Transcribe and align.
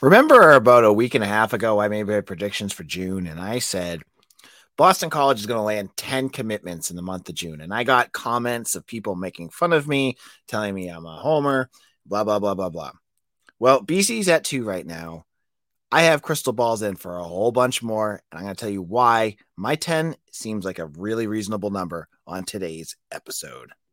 Remember 0.00 0.52
about 0.52 0.84
a 0.84 0.92
week 0.92 1.14
and 1.14 1.24
a 1.24 1.28
half 1.28 1.52
ago, 1.52 1.80
I 1.80 1.88
made 1.88 2.06
my 2.06 2.20
predictions 2.20 2.72
for 2.72 2.84
June, 2.84 3.26
and 3.26 3.40
I 3.40 3.58
said 3.58 4.02
Boston 4.76 5.10
College 5.10 5.40
is 5.40 5.46
going 5.46 5.58
to 5.58 5.62
land 5.62 5.90
10 5.96 6.30
commitments 6.30 6.90
in 6.90 6.96
the 6.96 7.02
month 7.02 7.28
of 7.28 7.34
June. 7.34 7.60
And 7.60 7.72
I 7.72 7.84
got 7.84 8.12
comments 8.12 8.74
of 8.74 8.86
people 8.86 9.14
making 9.14 9.50
fun 9.50 9.74
of 9.74 9.86
me, 9.86 10.16
telling 10.48 10.74
me 10.74 10.88
I'm 10.88 11.04
a 11.04 11.16
homer, 11.16 11.68
blah, 12.06 12.24
blah, 12.24 12.38
blah, 12.38 12.54
blah, 12.54 12.70
blah. 12.70 12.92
Well, 13.58 13.84
BC's 13.84 14.28
at 14.28 14.44
two 14.44 14.64
right 14.64 14.86
now. 14.86 15.26
I 15.92 16.02
have 16.02 16.22
crystal 16.22 16.52
balls 16.52 16.82
in 16.82 16.96
for 16.96 17.18
a 17.18 17.24
whole 17.24 17.52
bunch 17.52 17.82
more, 17.82 18.22
and 18.30 18.38
I'm 18.38 18.44
going 18.44 18.54
to 18.54 18.60
tell 18.60 18.70
you 18.70 18.80
why 18.80 19.36
my 19.56 19.74
10 19.74 20.14
seems 20.30 20.64
like 20.64 20.78
a 20.78 20.86
really 20.86 21.26
reasonable 21.26 21.70
number 21.70 22.08
on 22.26 22.44
today's 22.44 22.96
episode. 23.12 23.72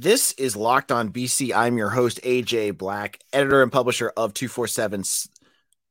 This 0.00 0.30
is 0.34 0.54
Locked 0.54 0.92
On 0.92 1.10
BC. 1.10 1.52
I'm 1.52 1.76
your 1.76 1.88
host, 1.90 2.20
AJ 2.22 2.78
Black, 2.78 3.18
editor 3.32 3.64
and 3.64 3.72
publisher 3.72 4.12
of 4.16 4.32
247 4.32 5.02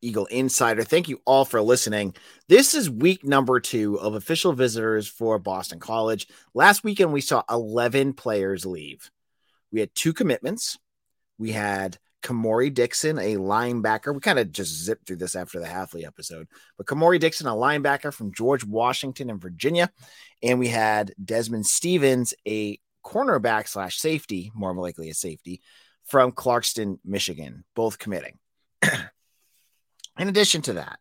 Eagle 0.02 0.28
Insider. 0.28 0.86
Thank 0.86 1.10
you 1.10 1.22
all 1.26 1.44
for 1.44 1.62
listening. 1.62 2.16
This 2.48 2.74
is 2.74 2.90
week 2.90 3.26
number 3.26 3.60
two 3.60 4.00
of 4.00 4.16
official 4.16 4.54
visitors 4.54 5.10
for 5.10 5.40
Boston 5.40 5.82
College. 5.82 6.30
Last 6.54 6.86
weekend, 6.86 7.12
we 7.12 7.20
saw 7.20 7.44
11 7.50 8.14
players 8.14 8.66
leave. 8.66 9.12
We 9.74 9.82
had 9.82 9.94
two 9.94 10.14
commitments. 10.14 10.80
We 11.38 11.52
had 11.52 11.98
Kamori 12.24 12.74
Dixon, 12.74 13.18
a 13.18 13.36
linebacker. 13.36 14.14
We 14.14 14.22
kind 14.22 14.40
of 14.40 14.54
just 14.54 14.74
zipped 14.86 15.06
through 15.06 15.18
this 15.18 15.36
after 15.36 15.60
the 15.60 15.66
Hafley 15.66 16.08
episode, 16.08 16.48
but 16.78 16.88
Kamori 16.88 17.20
Dixon, 17.20 17.48
a 17.48 17.52
linebacker 17.52 18.14
from 18.14 18.34
George 18.34 18.64
Washington 18.64 19.30
in 19.30 19.38
Virginia. 19.38 19.92
And 20.42 20.60
we 20.60 20.70
had 20.70 21.14
Desmond 21.22 21.66
Stevens, 21.66 22.34
a 22.48 22.80
cornerback 23.08 23.70
slash 23.70 23.98
safety, 23.98 24.52
more 24.54 24.76
likely 24.76 25.10
a 25.10 25.14
safety, 25.14 25.62
from 26.04 26.34
Clarkston, 26.34 27.00
Michigan, 27.06 27.64
both 27.74 28.00
committing. 28.00 28.38
In 30.20 30.28
addition 30.28 30.62
to 30.64 30.74
that, 30.74 31.00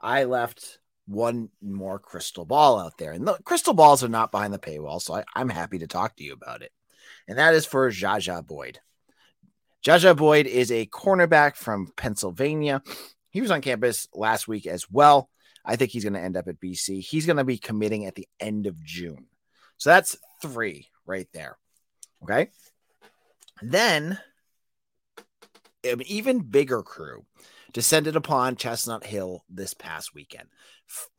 I 0.00 0.24
left 0.24 0.78
one 1.06 1.50
more 1.62 1.98
crystal 1.98 2.44
ball 2.44 2.80
out 2.80 2.98
there. 2.98 3.12
And 3.12 3.26
the 3.26 3.34
crystal 3.44 3.74
balls 3.74 4.02
are 4.02 4.08
not 4.08 4.32
behind 4.32 4.52
the 4.52 4.58
paywall, 4.58 5.00
so 5.00 5.14
I, 5.14 5.40
am 5.40 5.48
happy 5.48 5.78
to 5.78 5.86
talk 5.86 6.16
to 6.16 6.24
you 6.24 6.32
about 6.32 6.62
it. 6.62 6.72
And 7.28 7.38
that 7.38 7.54
is 7.54 7.64
for 7.64 7.88
Jaja 7.90 8.44
Boyd. 8.44 8.80
Jaja 9.84 10.16
Boyd 10.16 10.46
is 10.46 10.72
a 10.72 10.86
cornerback 10.86 11.56
from 11.56 11.92
Pennsylvania. 11.96 12.82
He 13.30 13.40
was 13.40 13.50
on 13.50 13.60
campus 13.60 14.08
last 14.14 14.48
week 14.48 14.66
as 14.66 14.90
well. 14.90 15.28
I 15.64 15.76
think 15.76 15.90
he's 15.90 16.04
going 16.04 16.14
to 16.14 16.20
end 16.20 16.36
up 16.36 16.48
at 16.48 16.60
BC. 16.60 17.00
He's 17.00 17.26
going 17.26 17.36
to 17.36 17.44
be 17.44 17.58
committing 17.58 18.06
at 18.06 18.14
the 18.14 18.26
end 18.40 18.66
of 18.66 18.82
June. 18.82 19.26
So 19.76 19.90
that's 19.90 20.16
three 20.42 20.88
right 21.06 21.28
there. 21.32 21.58
Okay. 22.22 22.48
Then 23.62 24.18
an 25.84 26.02
even 26.06 26.40
bigger 26.40 26.82
crew 26.82 27.24
descended 27.72 28.16
upon 28.16 28.56
Chestnut 28.56 29.04
Hill 29.04 29.44
this 29.48 29.74
past 29.74 30.14
weekend. 30.14 30.48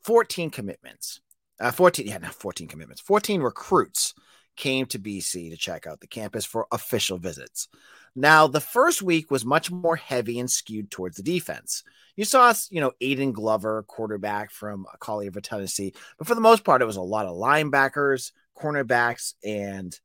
14 0.04 0.50
commitments. 0.50 1.20
Uh, 1.60 1.70
14, 1.70 2.06
yeah, 2.06 2.18
not 2.18 2.34
14 2.34 2.68
commitments. 2.68 3.00
14 3.00 3.40
recruits 3.40 4.14
came 4.56 4.86
to 4.86 4.98
BC 4.98 5.50
to 5.50 5.56
check 5.56 5.86
out 5.86 6.00
the 6.00 6.06
campus 6.06 6.44
for 6.44 6.66
official 6.72 7.18
visits. 7.18 7.68
Now, 8.14 8.46
the 8.46 8.60
first 8.60 9.02
week 9.02 9.30
was 9.30 9.44
much 9.44 9.70
more 9.70 9.96
heavy 9.96 10.40
and 10.40 10.50
skewed 10.50 10.90
towards 10.90 11.16
the 11.18 11.22
defense. 11.22 11.84
You 12.16 12.24
saw, 12.24 12.54
you 12.70 12.80
know, 12.80 12.92
Aiden 13.02 13.34
Glover, 13.34 13.84
quarterback 13.86 14.50
from 14.50 14.86
Collierville, 15.00 15.42
Tennessee, 15.42 15.94
but 16.16 16.26
for 16.26 16.34
the 16.34 16.40
most 16.40 16.64
part, 16.64 16.80
it 16.80 16.86
was 16.86 16.96
a 16.96 17.02
lot 17.02 17.26
of 17.26 17.36
linebackers, 17.36 18.32
cornerbacks 18.58 19.34
and 19.44 19.98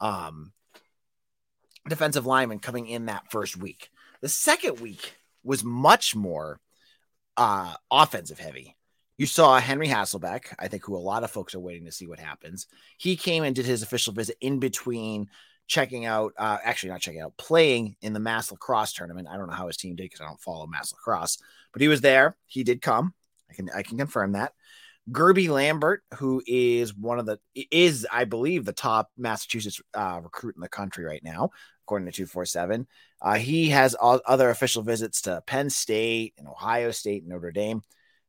um, 0.00 0.52
defensive 1.88 2.26
linemen 2.26 2.58
coming 2.58 2.86
in 2.86 3.06
that 3.06 3.30
first 3.30 3.56
week. 3.56 3.90
The 4.20 4.28
second 4.28 4.80
week 4.80 5.14
was 5.42 5.64
much 5.64 6.14
more 6.14 6.60
uh, 7.36 7.74
offensive 7.90 8.38
heavy. 8.38 8.76
You 9.18 9.26
saw 9.26 9.58
Henry 9.58 9.88
Hasselbeck, 9.88 10.54
I 10.58 10.68
think, 10.68 10.84
who 10.84 10.96
a 10.96 10.98
lot 10.98 11.22
of 11.22 11.30
folks 11.30 11.54
are 11.54 11.60
waiting 11.60 11.84
to 11.84 11.92
see 11.92 12.06
what 12.06 12.18
happens. 12.18 12.66
He 12.98 13.16
came 13.16 13.44
and 13.44 13.54
did 13.54 13.66
his 13.66 13.82
official 13.82 14.12
visit 14.12 14.36
in 14.40 14.58
between 14.58 15.28
checking 15.66 16.04
out, 16.06 16.32
uh, 16.38 16.58
actually 16.64 16.90
not 16.90 17.00
checking 17.00 17.20
out, 17.20 17.36
playing 17.36 17.96
in 18.02 18.12
the 18.12 18.20
mass 18.20 18.50
lacrosse 18.50 18.92
tournament. 18.92 19.28
I 19.30 19.36
don't 19.36 19.48
know 19.48 19.54
how 19.54 19.68
his 19.68 19.76
team 19.76 19.96
did 19.96 20.04
because 20.04 20.20
I 20.20 20.26
don't 20.26 20.40
follow 20.40 20.66
mass 20.66 20.92
lacrosse, 20.92 21.38
but 21.72 21.82
he 21.82 21.88
was 21.88 22.00
there. 22.00 22.36
He 22.46 22.64
did 22.64 22.82
come. 22.82 23.14
I 23.50 23.54
can 23.54 23.70
I 23.74 23.82
can 23.82 23.98
confirm 23.98 24.32
that. 24.32 24.54
Gerby 25.10 25.48
Lambert, 25.48 26.02
who 26.14 26.42
is 26.46 26.94
one 26.94 27.18
of 27.18 27.26
the 27.26 27.38
is 27.54 28.06
I 28.10 28.24
believe 28.24 28.64
the 28.64 28.72
top 28.72 29.10
Massachusetts 29.16 29.80
uh, 29.94 30.20
recruit 30.22 30.54
in 30.54 30.60
the 30.60 30.68
country 30.68 31.04
right 31.04 31.22
now, 31.24 31.50
according 31.84 32.06
to 32.06 32.12
two 32.12 32.26
four 32.26 32.46
seven. 32.46 32.86
Uh, 33.20 33.34
he 33.34 33.70
has 33.70 33.94
all, 33.94 34.20
other 34.26 34.50
official 34.50 34.82
visits 34.82 35.22
to 35.22 35.42
Penn 35.46 35.70
State 35.70 36.34
and 36.38 36.46
Ohio 36.46 36.92
State 36.92 37.22
and 37.22 37.30
Notre 37.30 37.50
Dame, 37.50 37.82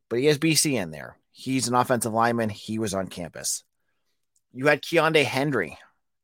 but 0.10 0.20
he 0.20 0.26
has 0.26 0.40
BC 0.40 0.74
in 0.74 0.90
there. 0.90 1.18
He's 1.32 1.68
an 1.68 1.76
offensive 1.76 2.14
lineman. 2.14 2.50
He 2.50 2.80
was 2.80 2.94
on 2.94 3.08
campus. 3.08 3.64
You 4.52 4.68
had 4.68 4.82
Keonde 4.82 5.24
Henry, 5.24 5.78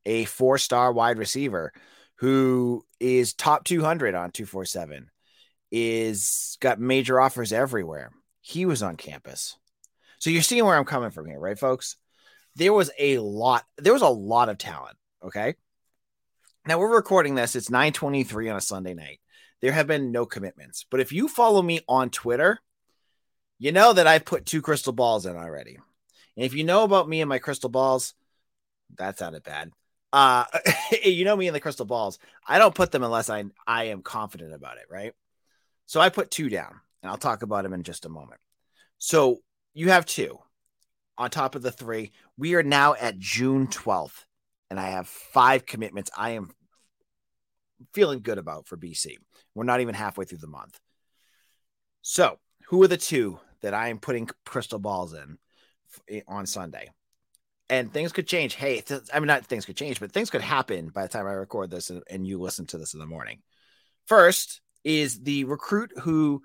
a 0.05 0.25
four 0.25 0.57
star 0.57 0.91
wide 0.91 1.19
receiver 1.19 1.73
who 2.15 2.85
is 2.99 3.33
top 3.33 3.63
200 3.63 4.13
on 4.13 4.31
247, 4.31 5.09
is 5.71 6.57
got 6.59 6.79
major 6.79 7.19
offers 7.19 7.53
everywhere. 7.53 8.11
He 8.41 8.65
was 8.65 8.81
on 8.83 8.97
campus. 8.97 9.57
So 10.19 10.30
you're 10.30 10.41
seeing 10.41 10.66
where 10.66 10.75
I'm 10.75 10.85
coming 10.85 11.12
from 11.12 11.25
here, 11.25 11.40
right, 11.40 11.57
folks? 11.57 11.96
There 12.56 12.74
was 12.74 12.91
a 13.00 13.18
lot, 13.19 13.66
there 13.78 13.94
was 13.94 14.02
a 14.02 14.09
lot 14.09 14.50
of 14.50 14.57
talent. 14.57 14.97
Okay. 15.24 15.56
Now 16.66 16.78
we're 16.78 16.94
recording 16.94 17.35
this, 17.35 17.56
it's 17.56 17.69
923 17.69 18.50
on 18.50 18.57
a 18.57 18.62
Sunday 18.62 18.94
night. 18.94 19.19
There 19.62 19.72
have 19.72 19.88
been 19.88 20.12
no 20.12 20.25
commitments. 20.25 20.85
But 20.90 21.00
if 21.00 21.12
you 21.12 21.28
follow 21.28 21.62
me 21.62 21.81
on 21.88 22.09
Twitter, 22.09 22.59
you 23.57 23.72
know 23.72 23.94
that 23.94 24.07
I've 24.07 24.25
put 24.25 24.46
two 24.46 24.62
crystal 24.62 24.94
balls 24.94 25.25
in 25.25 25.35
already. 25.35 25.78
And 26.36 26.46
if 26.46 26.53
you 26.53 26.63
know 26.63 26.84
about 26.84 27.09
me 27.09 27.22
and 27.22 27.30
my 27.30 27.40
crystal 27.40 27.69
balls, 27.69 28.13
that 28.97 29.18
sounded 29.18 29.44
bad. 29.44 29.72
Uh 30.12 30.46
you 31.03 31.24
know 31.24 31.36
me 31.36 31.47
and 31.47 31.56
the 31.56 31.59
crystal 31.59 31.86
balls. 31.86 32.19
I 32.46 32.57
don't 32.57 32.75
put 32.75 32.91
them 32.91 33.03
unless 33.03 33.30
I 33.30 33.46
I 33.68 33.86
am 33.86 34.01
confident 34.01 34.53
about 34.53 34.78
it, 34.78 34.86
right? 34.90 35.13
So 35.86 36.00
I 36.01 36.09
put 36.09 36.31
two 36.31 36.50
down, 36.50 36.80
and 37.01 37.12
I'll 37.12 37.18
talk 37.18 37.41
about 37.41 37.63
them 37.63 37.74
in 37.74 37.84
just 37.84 38.06
a 38.06 38.09
moment. 38.09 38.40
So 38.97 39.41
you 39.79 39.90
have 39.91 40.06
two 40.06 40.38
on 41.17 41.29
top 41.29 41.56
of 41.56 41.62
the 41.62 41.72
three. 41.72 42.12
We 42.38 42.56
are 42.56 42.63
now 42.63 42.95
at 42.95 43.17
June 43.17 43.67
12th, 43.67 44.25
and 44.69 44.78
I 44.78 44.90
have 44.90 45.07
five 45.07 45.66
commitments 45.66 46.12
I 46.17 46.31
am 46.31 46.51
feeling 47.94 48.19
good 48.19 48.38
about 48.38 48.68
for 48.68 48.75
BC. 48.75 49.16
We're 49.56 49.63
not 49.63 49.79
even 49.79 49.95
halfway 49.95 50.25
through 50.25 50.39
the 50.39 50.47
month. 50.47 50.78
So, 52.01 52.39
who 52.68 52.84
are 52.84 52.89
the 52.89 52.97
two 52.97 53.39
that 53.62 53.73
I 53.73 53.88
am 53.88 54.00
putting 54.00 54.29
crystal 54.45 54.79
balls 54.79 55.13
in 55.13 55.38
on 56.28 56.45
Sunday? 56.45 56.89
And 57.69 57.94
things 57.94 58.12
could 58.12 58.28
change. 58.28 58.56
Hey, 58.56 58.81
th- 58.81 59.03
I 59.13 59.19
mean, 59.19 59.28
not 59.28 59.45
things 59.45 59.66
could 59.66 59.78
change, 59.78 60.01
but 60.01 60.12
things 60.12 60.29
could 60.29 60.41
happen 60.41 60.89
by 60.89 61.03
the 61.03 61.07
time 61.07 61.25
I 61.25 61.31
record 61.31 61.72
this 61.72 61.89
and, 61.89 62.03
and 62.09 62.28
you 62.28 62.38
listen 62.41 62.66
to 62.68 62.78
this 62.78 62.94
in 62.94 63.00
the 63.00 63.06
morning. 63.06 63.39
First 64.07 64.59
is 64.84 65.22
the 65.22 65.45
recruit 65.45 65.94
who 66.01 66.41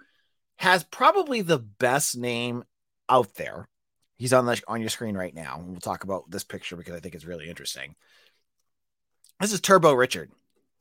has 0.57 0.85
probably 0.85 1.41
the 1.41 1.59
best 1.59 2.17
name 2.17 2.63
out 3.09 3.35
there. 3.35 3.69
He's 4.17 4.33
on 4.33 4.47
the 4.47 4.63
on 4.69 4.81
your 4.81 4.91
screen 4.91 5.17
right 5.17 5.35
now. 5.35 5.63
We'll 5.65 5.81
talk 5.81 6.05
about 6.05 6.31
this 6.31 6.45
picture 6.45 6.77
because 6.77 6.95
I 6.95 7.01
think 7.01 7.15
it's 7.15 7.25
really 7.25 7.49
interesting. 7.49 7.95
This 9.41 9.53
is 9.53 9.61
Turbo 9.61 9.93
Richard. 9.93 10.31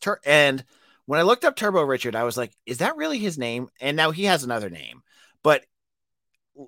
Tur- 0.02 0.22
and 0.26 0.64
when 1.06 1.20
I 1.20 1.24
looked 1.24 1.44
up 1.44 1.56
Turbo 1.56 1.82
Richard, 1.82 2.16
I 2.16 2.24
was 2.24 2.38
like, 2.38 2.56
is 2.66 2.78
that 2.78 2.96
really 2.96 3.18
his 3.18 3.38
name? 3.38 3.70
And 3.82 3.98
now 3.98 4.12
he 4.12 4.26
has 4.26 4.44
another 4.44 4.70
name. 4.70 5.02
But 5.44 5.66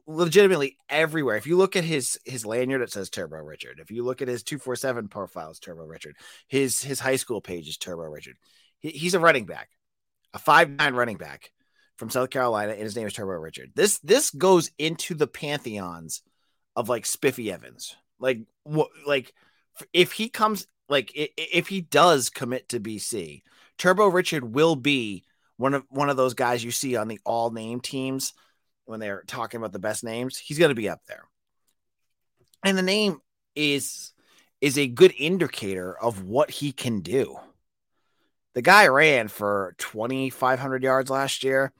legitimately 0.07 0.77
everywhere. 0.89 1.37
If 1.37 1.47
you 1.47 1.57
look 1.57 1.75
at 1.75 1.83
his 1.83 2.19
his 2.25 2.45
lanyard, 2.45 2.81
it 2.81 2.91
says 2.91 3.09
Turbo 3.09 3.37
Richard. 3.37 3.79
If 3.79 3.91
you 3.91 4.03
look 4.03 4.21
at 4.21 4.27
his 4.27 4.43
247 4.43 5.07
profiles, 5.09 5.59
Turbo 5.59 5.83
Richard. 5.83 6.15
His 6.47 6.81
his 6.81 6.99
high 6.99 7.15
school 7.17 7.41
page 7.41 7.67
is 7.67 7.77
Turbo 7.77 8.03
Richard. 8.03 8.37
He, 8.79 8.89
he's 8.89 9.13
a 9.13 9.19
running 9.19 9.45
back, 9.45 9.69
a 10.33 10.39
five 10.39 10.69
nine 10.69 10.95
running 10.95 11.17
back 11.17 11.51
from 11.97 12.09
South 12.09 12.29
Carolina, 12.29 12.73
and 12.73 12.81
his 12.81 12.95
name 12.95 13.07
is 13.07 13.13
Turbo 13.13 13.33
Richard. 13.33 13.71
This 13.75 13.99
this 13.99 14.31
goes 14.31 14.71
into 14.77 15.13
the 15.13 15.27
pantheons 15.27 16.21
of 16.75 16.89
like 16.89 17.05
Spiffy 17.05 17.51
Evans. 17.51 17.95
Like 18.19 18.39
what 18.63 18.89
like 19.05 19.33
if 19.93 20.11
he 20.11 20.29
comes 20.29 20.67
like 20.89 21.11
if 21.13 21.67
he 21.67 21.81
does 21.81 22.29
commit 22.29 22.69
to 22.69 22.79
BC, 22.79 23.41
Turbo 23.77 24.07
Richard 24.07 24.43
will 24.55 24.75
be 24.75 25.23
one 25.57 25.73
of 25.73 25.83
one 25.89 26.09
of 26.09 26.17
those 26.17 26.33
guys 26.33 26.63
you 26.63 26.71
see 26.71 26.95
on 26.95 27.07
the 27.07 27.19
all 27.25 27.51
name 27.51 27.79
teams 27.79 28.33
when 28.85 28.99
they're 28.99 29.23
talking 29.27 29.57
about 29.57 29.71
the 29.71 29.79
best 29.79 30.03
names, 30.03 30.37
he's 30.37 30.59
going 30.59 30.69
to 30.69 30.75
be 30.75 30.89
up 30.89 31.01
there. 31.07 31.23
And 32.63 32.77
the 32.77 32.83
name 32.83 33.19
is 33.55 34.13
is 34.61 34.77
a 34.77 34.87
good 34.87 35.13
indicator 35.17 35.97
of 35.99 36.23
what 36.23 36.49
he 36.49 36.71
can 36.71 37.01
do. 37.01 37.37
The 38.53 38.61
guy 38.61 38.87
ran 38.87 39.27
for 39.27 39.75
2,500 39.79 40.81
yards 40.81 41.09
last 41.09 41.43
year, 41.43 41.73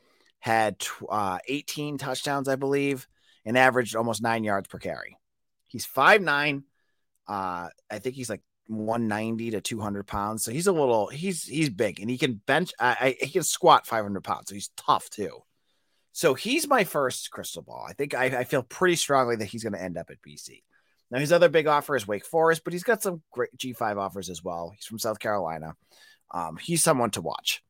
had 0.45 0.85
uh, 1.09 1.39
18 1.47 1.97
touchdowns, 1.97 2.47
I 2.47 2.55
believe, 2.55 3.07
and 3.45 3.57
averaged 3.57 3.95
almost 3.95 4.21
nine 4.21 4.43
yards 4.43 4.67
per 4.67 4.77
carry. 4.77 5.17
He's 5.65 5.87
5'9. 5.87 6.61
Uh, 7.27 7.69
I 7.89 7.99
think 7.99 8.15
he's 8.15 8.29
like 8.29 8.43
190 8.67 9.51
to 9.51 9.61
200 9.61 10.05
pounds. 10.05 10.43
So 10.43 10.51
he's 10.51 10.67
a 10.67 10.71
little, 10.71 11.07
he's, 11.07 11.45
he's 11.45 11.71
big 11.71 11.99
and 11.99 12.11
he 12.11 12.19
can 12.19 12.35
bench, 12.45 12.73
I, 12.79 13.15
I 13.19 13.25
he 13.25 13.31
can 13.31 13.41
squat 13.41 13.87
500 13.87 14.23
pounds. 14.23 14.49
So 14.49 14.53
he's 14.53 14.69
tough 14.77 15.09
too. 15.09 15.39
So 16.11 16.35
he's 16.35 16.67
my 16.67 16.83
first 16.83 17.31
crystal 17.31 17.63
ball. 17.63 17.83
I 17.89 17.93
think 17.93 18.13
I, 18.13 18.25
I 18.25 18.43
feel 18.43 18.61
pretty 18.61 18.97
strongly 18.97 19.37
that 19.37 19.45
he's 19.45 19.63
going 19.63 19.73
to 19.73 19.81
end 19.81 19.97
up 19.97 20.11
at 20.11 20.21
BC. 20.21 20.61
Now, 21.09 21.17
his 21.17 21.31
other 21.31 21.49
big 21.49 21.65
offer 21.65 21.95
is 21.95 22.07
Wake 22.07 22.25
Forest, 22.25 22.63
but 22.63 22.71
he's 22.71 22.83
got 22.83 23.01
some 23.01 23.23
great 23.31 23.55
G5 23.57 23.97
offers 23.97 24.29
as 24.29 24.43
well. 24.43 24.71
He's 24.75 24.85
from 24.85 24.99
South 24.99 25.17
Carolina. 25.17 25.75
Um, 26.31 26.57
he's 26.57 26.83
someone 26.83 27.09
to 27.11 27.21
watch. 27.21 27.63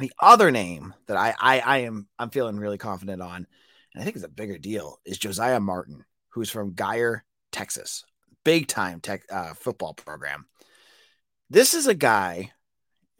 The 0.00 0.12
other 0.18 0.50
name 0.50 0.94
that 1.08 1.18
I, 1.18 1.34
I, 1.38 1.60
I 1.60 1.78
am 1.78 2.08
I'm 2.18 2.30
feeling 2.30 2.56
really 2.56 2.78
confident 2.78 3.20
on, 3.20 3.46
and 3.94 4.00
I 4.00 4.02
think 4.02 4.16
is 4.16 4.24
a 4.24 4.28
bigger 4.28 4.56
deal, 4.56 4.98
is 5.04 5.18
Josiah 5.18 5.60
Martin, 5.60 6.06
who's 6.30 6.50
from 6.50 6.72
Guyer, 6.72 7.20
Texas, 7.52 8.04
big 8.42 8.66
time 8.66 9.00
tech 9.00 9.24
uh, 9.30 9.52
football 9.52 9.92
program. 9.92 10.46
This 11.50 11.74
is 11.74 11.86
a 11.86 11.94
guy, 11.94 12.52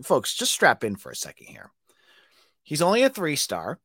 folks. 0.03 0.35
Just 0.35 0.53
strap 0.53 0.83
in 0.83 0.97
for 0.97 1.11
a 1.11 1.17
second 1.17 1.49
here. 1.49 1.71
He's 2.63 2.81
only 2.81 3.03
a 3.03 3.11
three 3.11 3.37
star, 3.37 3.79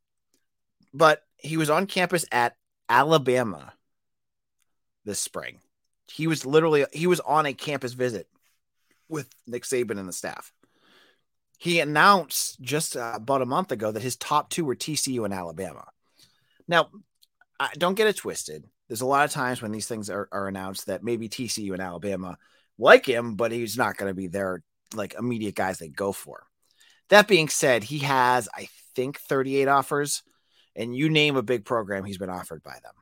but 0.93 1.21
he 1.35 1.57
was 1.57 1.69
on 1.69 1.87
campus 1.87 2.25
at 2.31 2.55
Alabama 2.87 3.73
this 5.03 5.19
spring. 5.19 5.59
He 6.07 6.27
was 6.27 6.45
literally 6.45 6.85
he 6.93 7.07
was 7.07 7.19
on 7.19 7.45
a 7.45 7.53
campus 7.53 7.91
visit 7.91 8.29
with 9.09 9.27
Nick 9.45 9.63
Saban 9.63 9.99
and 9.99 10.07
the 10.07 10.13
staff. 10.13 10.53
He 11.57 11.79
announced 11.79 12.61
just 12.61 12.97
uh, 12.97 13.13
about 13.15 13.41
a 13.41 13.45
month 13.45 13.71
ago 13.71 13.91
that 13.91 14.03
his 14.03 14.15
top 14.15 14.49
two 14.49 14.65
were 14.65 14.75
TCU 14.75 15.23
and 15.25 15.33
Alabama. 15.33 15.85
Now, 16.67 16.89
don't 17.77 17.95
get 17.95 18.07
it 18.07 18.17
twisted. 18.17 18.65
There's 18.87 19.01
a 19.01 19.05
lot 19.05 19.25
of 19.25 19.31
times 19.31 19.61
when 19.61 19.71
these 19.71 19.87
things 19.87 20.09
are, 20.09 20.27
are 20.31 20.47
announced 20.47 20.87
that 20.87 21.03
maybe 21.03 21.29
TCU 21.29 21.73
and 21.73 21.81
Alabama 21.81 22.37
like 22.77 23.05
him, 23.05 23.35
but 23.35 23.51
he's 23.51 23.77
not 23.77 23.97
going 23.97 24.09
to 24.09 24.15
be 24.15 24.27
their 24.27 24.61
like 24.93 25.15
immediate 25.17 25.55
guys 25.55 25.77
they 25.77 25.87
go 25.87 26.11
for. 26.11 26.45
That 27.09 27.27
being 27.27 27.49
said, 27.49 27.83
he 27.83 27.99
has, 27.99 28.49
I 28.53 28.67
think, 28.95 29.19
38 29.19 29.67
offers, 29.67 30.23
and 30.75 30.95
you 30.95 31.09
name 31.09 31.35
a 31.35 31.43
big 31.43 31.65
program, 31.65 32.03
he's 32.03 32.17
been 32.17 32.29
offered 32.29 32.63
by 32.63 32.73
them. 32.83 32.93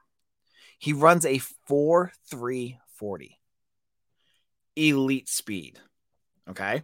He 0.78 0.94
runs 0.94 1.26
a 1.26 1.40
4 1.68 2.12
3 2.30 2.80
40. 2.98 3.40
Elite 4.76 5.30
speed. 5.30 5.80
Okay. 6.50 6.84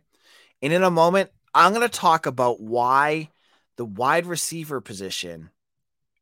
And 0.62 0.74
in 0.74 0.84
a 0.84 0.92
moment, 0.92 1.32
I'm 1.54 1.74
going 1.74 1.88
to 1.88 1.90
talk 1.90 2.26
about 2.26 2.62
why 2.62 3.30
the 3.78 3.86
wide 3.86 4.26
receiver 4.26 4.82
position 4.82 5.50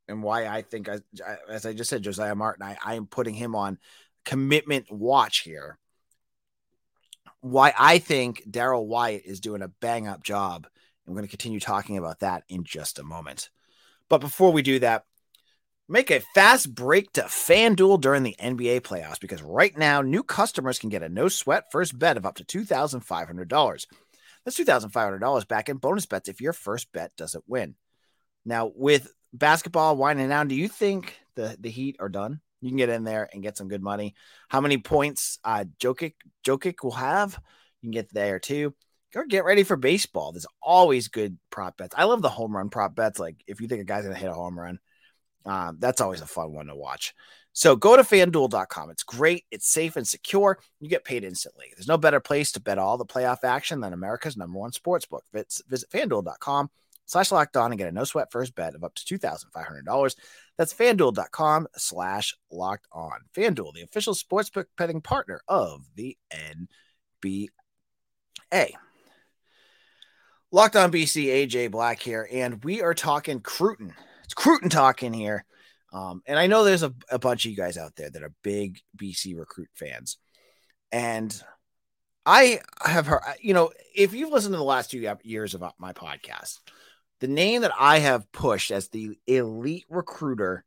and 0.08 0.24
why 0.24 0.48
I 0.48 0.62
think, 0.62 0.88
as, 0.88 1.02
as 1.50 1.66
I 1.66 1.74
just 1.74 1.90
said, 1.90 2.04
Josiah 2.04 2.36
Martin, 2.36 2.64
I, 2.64 2.78
I 2.84 2.96
am 2.96 3.08
putting 3.08 3.34
him 3.34 3.56
on 3.56 3.78
commitment 4.26 4.92
watch 4.92 5.40
here. 5.40 5.78
Why 7.42 7.74
I 7.78 8.00
think 8.00 8.44
Daryl 8.50 8.86
Wyatt 8.86 9.24
is 9.26 9.40
doing 9.40 9.62
a 9.62 9.68
bang 9.68 10.08
up 10.08 10.24
job. 10.24 10.68
I'm 11.06 11.14
going 11.14 11.26
to 11.26 11.30
continue 11.30 11.60
talking 11.60 11.98
about 11.98 12.20
that 12.20 12.44
in 12.50 12.64
just 12.64 13.00
a 13.00 13.04
moment. 13.04 13.50
But 14.10 14.20
before 14.20 14.52
we 14.52 14.62
do 14.62 14.80
that, 14.80 15.06
Make 15.90 16.12
a 16.12 16.20
fast 16.20 16.76
break 16.76 17.14
to 17.14 17.22
FanDuel 17.22 18.02
during 18.02 18.24
the 18.24 18.36
NBA 18.44 18.82
playoffs 18.82 19.22
because 19.22 19.42
right 19.42 19.78
now, 19.78 20.02
new 20.02 20.22
customers 20.22 20.80
can 20.80 20.90
get 20.90 21.02
a 21.02 21.08
no 21.08 21.30
sweat 21.30 21.72
first 21.72 21.98
bet 21.98 22.18
of 22.18 22.26
up 22.26 22.36
to 22.36 22.44
$2,500. 22.66 23.86
That's 24.48 24.58
$2,500 24.58 25.46
back 25.50 25.68
in 25.68 25.76
bonus 25.76 26.06
bets 26.06 26.30
if 26.30 26.40
your 26.40 26.54
first 26.54 26.94
bet 26.94 27.12
doesn't 27.18 27.44
win. 27.48 27.76
Now, 28.46 28.72
with 28.74 29.12
basketball 29.34 29.98
winding 29.98 30.30
down, 30.30 30.48
do 30.48 30.56
you 30.56 30.70
think 30.70 31.18
the, 31.36 31.58
the 31.60 31.70
Heat 31.70 31.98
are 32.00 32.08
done? 32.08 32.40
You 32.62 32.70
can 32.70 32.78
get 32.78 32.88
in 32.88 33.04
there 33.04 33.28
and 33.34 33.44
get 33.44 33.58
some 33.58 33.68
good 33.68 33.84
money. 33.84 34.16
How 34.48 34.62
many 34.62 34.78
points 34.78 35.38
uh, 35.44 35.66
Jokic, 35.82 36.14
Jokic 36.46 36.76
will 36.82 36.92
have? 36.92 37.38
You 37.82 37.88
can 37.88 37.92
get 37.92 38.14
there 38.14 38.40
too. 38.40 38.74
Go 39.14 39.26
get 39.28 39.44
ready 39.44 39.64
for 39.64 39.76
baseball. 39.76 40.32
There's 40.32 40.48
always 40.62 41.10
good 41.10 41.38
prop 41.50 41.76
bets. 41.76 41.94
I 41.98 42.06
love 42.06 42.22
the 42.22 42.30
home 42.30 42.56
run 42.56 42.70
prop 42.70 42.96
bets. 42.96 43.20
Like 43.20 43.44
if 43.48 43.60
you 43.60 43.68
think 43.68 43.82
a 43.82 43.84
guy's 43.84 44.04
going 44.04 44.16
to 44.16 44.22
hit 44.22 44.32
a 44.32 44.34
home 44.34 44.58
run, 44.58 44.80
um, 45.45 45.78
that's 45.80 46.01
always 46.01 46.22
a 46.22 46.28
fun 46.28 46.54
one 46.54 46.68
to 46.68 46.75
watch. 46.75 47.13
So 47.54 47.75
go 47.75 47.98
to 47.98 48.04
fanduel.com. 48.04 48.92
It's 48.92 49.04
great, 49.04 49.45
it's 49.50 49.68
safe 49.68 49.95
and 49.95 50.07
secure. 50.07 50.60
You 50.80 50.89
get 50.89 51.06
paid 51.06 51.24
instantly. 51.24 51.66
There's 51.75 51.88
no 51.88 51.98
better 51.98 52.19
place 52.19 52.51
to 52.51 52.62
bet 52.62 52.78
all 52.78 52.98
the 52.98 53.06
playoff 53.06 53.44
action 53.44 53.80
than 53.80 53.94
America's 53.94 54.38
number 54.38 54.60
one 54.60 54.72
sports 54.72 55.07
book. 55.07 55.24
Visit, 55.34 55.63
visit 55.68 55.89
fanduel.com 55.89 56.69
slash 57.07 57.31
locked 57.31 57.57
on 57.57 57.72
and 57.72 57.80
get 57.80 57.88
a 57.88 57.92
no 57.92 58.04
sweat 58.04 58.31
first 58.31 58.54
bet 58.54 58.75
of 58.75 58.84
up 58.84 58.94
to 58.94 59.18
$2,500. 59.18 60.16
That's 60.57 60.74
fanduel.com 60.74 61.68
slash 61.75 62.36
locked 62.51 62.88
on. 62.92 63.22
Fanduel, 63.36 63.74
the 63.74 63.81
official 63.81 64.13
sportsbook 64.13 64.66
betting 64.78 65.01
partner 65.01 65.42
of 65.48 65.83
the 65.95 66.16
NBA. 66.31 67.50
Locked 70.51 70.75
on 70.75 70.92
BC, 70.92 71.25
AJ 71.25 71.72
Black 71.72 72.00
here, 72.00 72.30
and 72.31 72.63
we 72.63 72.81
are 72.81 72.94
talking 72.94 73.40
Cruton. 73.40 73.94
It's 74.45 74.74
talk 74.74 75.04
in 75.04 75.13
here. 75.13 75.45
Um, 75.94 76.22
and 76.25 76.38
I 76.38 76.48
know 76.48 76.63
there's 76.63 76.84
a, 76.84 76.94
a 77.10 77.19
bunch 77.19 77.45
of 77.45 77.51
you 77.51 77.57
guys 77.57 77.78
out 77.78 77.95
there 77.95 78.10
that 78.10 78.24
are 78.24 78.34
big 78.44 78.80
BC 78.98 79.38
recruit 79.38 79.69
fans. 79.74 80.18
And 80.92 81.39
I 82.25 82.60
have 82.81 83.07
heard, 83.07 83.22
you 83.42 83.54
know, 83.54 83.72
if 83.95 84.13
you've 84.13 84.31
listened 84.31 84.54
to 84.54 84.57
the 84.57 84.63
last 84.63 84.92
few 84.92 85.16
years 85.24 85.54
of 85.54 85.63
my 85.80 85.94
podcast, 85.94 86.60
the 87.19 87.28
name 87.28 87.62
that 87.62 87.72
I 87.80 88.00
have 88.00 88.31
pushed 88.31 88.69
as 88.69 88.89
the 88.89 89.18
elite 89.25 89.86
recruiter 89.89 90.66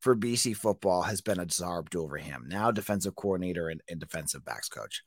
for 0.00 0.16
BC 0.16 0.56
football 0.56 1.02
has 1.02 1.20
been 1.20 1.38
Aazaar 1.38 1.78
Abdul-Rahim, 1.78 2.46
now 2.48 2.70
defensive 2.72 3.14
coordinator 3.14 3.68
and, 3.68 3.80
and 3.88 4.00
defensive 4.00 4.44
backs 4.44 4.68
coach. 4.68 5.02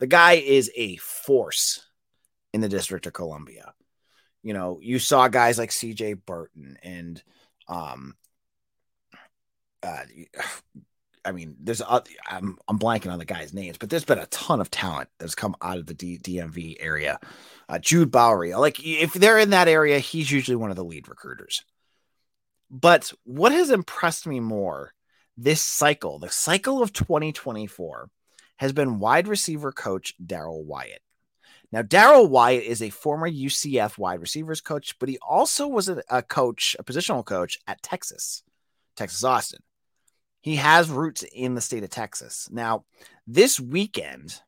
The 0.00 0.08
guy 0.08 0.32
is 0.32 0.72
a 0.74 0.96
force 0.96 1.86
in 2.52 2.60
the 2.60 2.68
District 2.68 3.06
of 3.06 3.12
Columbia 3.12 3.74
you 4.44 4.54
know, 4.54 4.78
you 4.80 5.00
saw 5.00 5.26
guys 5.26 5.58
like 5.58 5.70
CJ 5.70 6.20
Burton 6.24 6.78
and 6.82 7.20
um 7.66 8.14
uh 9.82 10.04
I 11.24 11.32
mean, 11.32 11.56
there's 11.58 11.80
I'm 11.80 12.58
I'm 12.68 12.78
blanking 12.78 13.10
on 13.10 13.18
the 13.18 13.24
guys' 13.24 13.54
names, 13.54 13.78
but 13.78 13.88
there's 13.88 14.04
been 14.04 14.18
a 14.18 14.26
ton 14.26 14.60
of 14.60 14.70
talent 14.70 15.08
that's 15.18 15.34
come 15.34 15.56
out 15.62 15.78
of 15.78 15.86
the 15.86 15.94
D, 15.94 16.18
DMV 16.18 16.76
area. 16.80 17.18
Uh, 17.68 17.78
Jude 17.78 18.10
Bowry, 18.10 18.54
like 18.54 18.84
if 18.84 19.14
they're 19.14 19.38
in 19.38 19.50
that 19.50 19.68
area, 19.68 19.98
he's 19.98 20.30
usually 20.30 20.56
one 20.56 20.70
of 20.70 20.76
the 20.76 20.84
lead 20.84 21.08
recruiters. 21.08 21.64
But 22.70 23.12
what 23.24 23.52
has 23.52 23.70
impressed 23.70 24.26
me 24.26 24.40
more 24.40 24.92
this 25.36 25.62
cycle, 25.62 26.18
the 26.18 26.30
cycle 26.30 26.82
of 26.82 26.92
2024, 26.92 28.10
has 28.58 28.72
been 28.72 28.98
wide 28.98 29.26
receiver 29.26 29.72
coach 29.72 30.14
Daryl 30.24 30.62
Wyatt. 30.64 31.02
Now, 31.74 31.82
Daryl 31.82 32.28
Wyatt 32.28 32.62
is 32.62 32.82
a 32.82 32.90
former 32.90 33.28
UCF 33.28 33.98
wide 33.98 34.20
receivers 34.20 34.60
coach, 34.60 34.96
but 35.00 35.08
he 35.08 35.18
also 35.18 35.66
was 35.66 35.88
a, 35.88 36.04
a 36.08 36.22
coach, 36.22 36.76
a 36.78 36.84
positional 36.84 37.24
coach 37.24 37.58
at 37.66 37.82
Texas, 37.82 38.44
Texas 38.94 39.24
Austin. 39.24 39.58
He 40.40 40.54
has 40.54 40.88
roots 40.88 41.24
in 41.24 41.56
the 41.56 41.60
state 41.60 41.82
of 41.82 41.90
Texas. 41.90 42.48
Now, 42.52 42.84
this 43.26 43.58
weekend, 43.58 44.40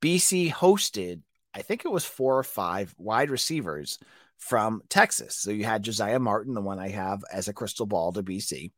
BC 0.00 0.50
hosted, 0.50 1.20
I 1.52 1.60
think 1.60 1.84
it 1.84 1.92
was 1.92 2.06
four 2.06 2.38
or 2.38 2.42
five 2.42 2.94
wide 2.96 3.28
receivers 3.28 3.98
from 4.38 4.80
Texas. 4.88 5.36
So 5.36 5.50
you 5.50 5.64
had 5.64 5.82
Josiah 5.82 6.20
Martin, 6.20 6.54
the 6.54 6.62
one 6.62 6.78
I 6.78 6.88
have 6.88 7.22
as 7.30 7.48
a 7.48 7.52
crystal 7.52 7.84
ball 7.84 8.14
to 8.14 8.22
BC. 8.22 8.72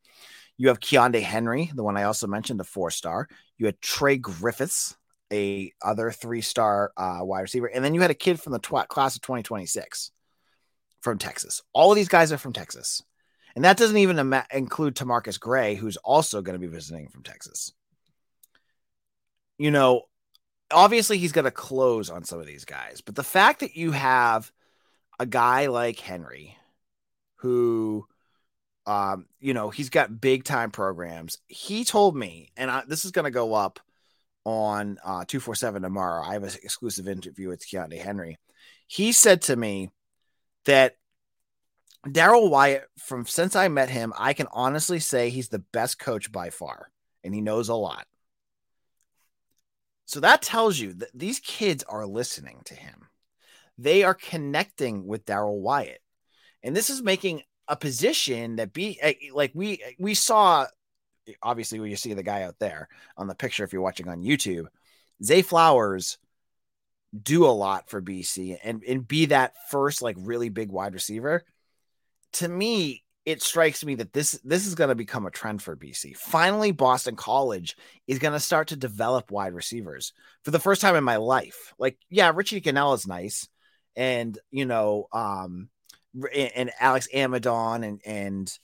You 0.57 0.67
have 0.67 0.81
Keondae 0.81 1.23
Henry, 1.23 1.71
the 1.73 1.85
one 1.85 1.97
I 1.97 2.03
also 2.03 2.27
mentioned, 2.27 2.61
a 2.61 2.65
four 2.65 2.91
star. 2.91 3.29
You 3.57 3.67
had 3.67 3.81
Trey 3.81 4.17
Griffiths, 4.17 4.97
a 5.33 5.73
other 5.83 6.11
three 6.11 6.41
star 6.41 6.93
uh, 6.97 7.21
wide 7.23 7.41
receiver, 7.41 7.67
and 7.67 7.85
then 7.85 7.95
you 7.95 8.01
had 8.01 8.11
a 8.11 8.15
kid 8.15 8.41
from 8.41 8.53
the 8.53 8.59
tw- 8.59 8.89
class 8.89 9.17
of 9.17 9.23
2026 9.23 10.11
from 11.01 11.19
Texas. 11.19 11.63
All 11.73 11.91
of 11.91 11.97
these 11.97 12.09
guys 12.09 12.33
are 12.33 12.39
from 12.39 12.53
Texas, 12.53 13.03
and 13.57 13.65
that 13.65 13.77
doesn't 13.77 13.97
even 13.97 14.35
include 14.53 14.95
Tamarcus 14.95 15.41
Gray, 15.41 15.75
who's 15.75 15.97
also 15.99 16.43
going 16.43 16.55
to 16.55 16.67
be 16.67 16.73
visiting 16.73 17.09
from 17.09 17.23
Texas. 17.23 17.73
You 19.59 19.71
know, 19.71 20.03
obviously 20.71 21.19
he's 21.19 21.33
going 21.33 21.45
to 21.45 21.51
close 21.51 22.11
on 22.11 22.25
some 22.25 22.41
of 22.41 22.47
these 22.47 22.65
guys, 22.65 23.01
but 23.01 23.15
the 23.15 23.23
fact 23.23 23.61
that 23.61 23.77
you 23.77 23.93
have 23.93 24.53
a 25.19 25.27
guy 25.27 25.67
like 25.67 25.99
Henry, 25.99 26.57
who 27.37 28.07
um, 28.87 29.27
you 29.41 29.55
know, 29.55 29.71
he's 29.71 29.91
got 29.91 30.21
big 30.21 30.45
time 30.45 30.71
programs. 30.71 31.39
He 31.47 31.85
told 31.85 32.17
me, 32.17 32.51
and 32.57 32.71
I, 32.71 32.83
this 32.87 33.05
is 33.05 33.13
going 33.13 33.25
to 33.25 33.31
go 33.31 33.55
up 33.55 33.81
on 34.45 34.99
uh, 35.05 35.25
247 35.27 35.83
tomorrow. 35.83 36.25
I 36.25 36.35
have 36.35 36.43
an 36.43 36.51
exclusive 36.63 37.09
interview 37.09 37.49
with 37.49 37.67
Keontae 37.67 38.01
Henry. 38.01 38.39
He 38.87 39.13
said 39.13 39.43
to 39.43 39.57
me 39.57 39.91
that 40.65 40.97
Daryl 42.07 42.51
Wyatt, 42.51 42.89
from 42.99 43.27
since 43.27 43.55
I 43.55 43.69
met 43.69 43.89
him, 43.89 44.13
I 44.19 44.33
can 44.33 44.49
honestly 44.53 44.99
say 44.99 45.31
he's 45.31 45.49
the 45.49 45.61
best 45.73 45.99
coach 45.99 46.33
by 46.33 46.51
far, 46.51 46.91
and 47.23 47.35
he 47.35 47.41
knows 47.41 47.69
a 47.69 47.75
lot. 47.75 48.07
So 50.07 50.21
that 50.21 50.43
tells 50.43 50.79
you 50.79 50.93
that 50.95 51.11
these 51.15 51.39
kids 51.41 51.85
are 51.85 52.07
listening 52.07 52.61
to 52.67 52.75
him. 52.75 53.09
They 53.79 54.03
are 54.03 54.15
connecting 54.15 55.07
with 55.07 55.25
Daryl 55.25 55.61
Wyatt. 55.61 56.03
And 56.63 56.77
this 56.77 56.91
is 56.91 57.03
making 57.03 57.43
a 57.69 57.77
position 57.77 58.57
that 58.57 58.73
be 58.73 58.99
eh, 59.01 59.15
like 59.33 59.53
we 59.55 59.83
we 59.99 60.15
saw 60.15 60.67
obviously 61.43 61.81
when 61.81 61.91
you 61.91 61.97
see 61.97 62.15
the 62.15 62.23
guy 62.23 62.43
out 62.43 62.59
there 62.59 62.89
on 63.17 63.27
the 63.27 63.35
picture 63.35 63.65
if 63.65 63.73
you're 63.73 63.83
watching 63.83 64.09
on 64.09 64.23
YouTube, 64.23 64.67
Zay 65.23 65.43
Flowers 65.43 66.19
do 67.21 67.45
a 67.45 67.49
lot 67.49 67.91
for 67.91 68.01
BC 68.01 68.59
and, 68.63 68.83
and 68.85 69.07
be 69.07 69.27
that 69.27 69.55
first 69.71 70.03
like 70.03 70.17
really 70.19 70.49
big 70.49 70.71
wide 70.71 70.95
receiver. 70.95 71.45
To 72.35 72.49
me, 72.49 73.05
it 73.25 73.43
strikes 73.43 73.85
me 73.85 73.95
that 73.97 74.13
this 74.13 74.33
this 74.43 74.67
is 74.67 74.75
going 74.75 74.89
to 74.89 74.95
become 74.95 75.27
a 75.27 75.31
trend 75.31 75.63
for 75.63 75.77
BC. 75.77 76.17
Finally, 76.17 76.73
Boston 76.73 77.15
College 77.15 77.77
is 78.07 78.19
going 78.19 78.33
to 78.33 78.41
start 78.41 78.69
to 78.69 78.77
develop 78.77 79.31
wide 79.31 79.53
receivers 79.53 80.13
for 80.45 80.51
the 80.51 80.59
first 80.59 80.81
time 80.81 80.97
in 80.97 81.05
my 81.05 81.17
life. 81.17 81.73
Like, 81.79 81.99
yeah, 82.11 82.33
Richie 82.35 82.61
Gunnell 82.61 82.95
is 82.97 83.07
nice, 83.07 83.49
and 83.95 84.37
you 84.51 84.65
know, 84.65 85.07
um, 85.13 85.69
and 86.35 86.73
Alex 86.81 87.09
Amidon 87.15 87.87
and 87.87 88.01
and 88.05 88.59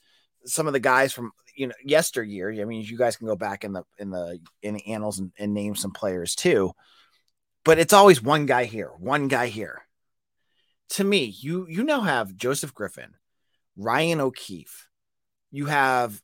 some 0.44 0.66
of 0.66 0.72
the 0.72 0.80
guys 0.80 1.12
from 1.12 1.30
you 1.58 1.66
know 1.66 1.74
yesteryear. 1.84 2.52
I 2.60 2.64
mean, 2.64 2.82
you 2.82 2.96
guys 2.96 3.16
can 3.16 3.26
go 3.26 3.36
back 3.36 3.64
in 3.64 3.72
the 3.72 3.82
in 3.98 4.10
the 4.10 4.38
in 4.62 4.74
the 4.74 4.86
annals 4.86 5.18
and, 5.18 5.32
and 5.38 5.52
name 5.52 5.74
some 5.74 5.90
players 5.90 6.34
too, 6.34 6.72
but 7.64 7.78
it's 7.78 7.92
always 7.92 8.22
one 8.22 8.46
guy 8.46 8.64
here, 8.64 8.90
one 8.98 9.28
guy 9.28 9.48
here. 9.48 9.82
To 10.90 11.04
me, 11.04 11.34
you 11.40 11.66
you 11.68 11.82
now 11.82 12.02
have 12.02 12.36
Joseph 12.36 12.72
Griffin, 12.72 13.14
Ryan 13.76 14.20
O'Keefe, 14.20 14.88
you 15.50 15.66
have 15.66 16.22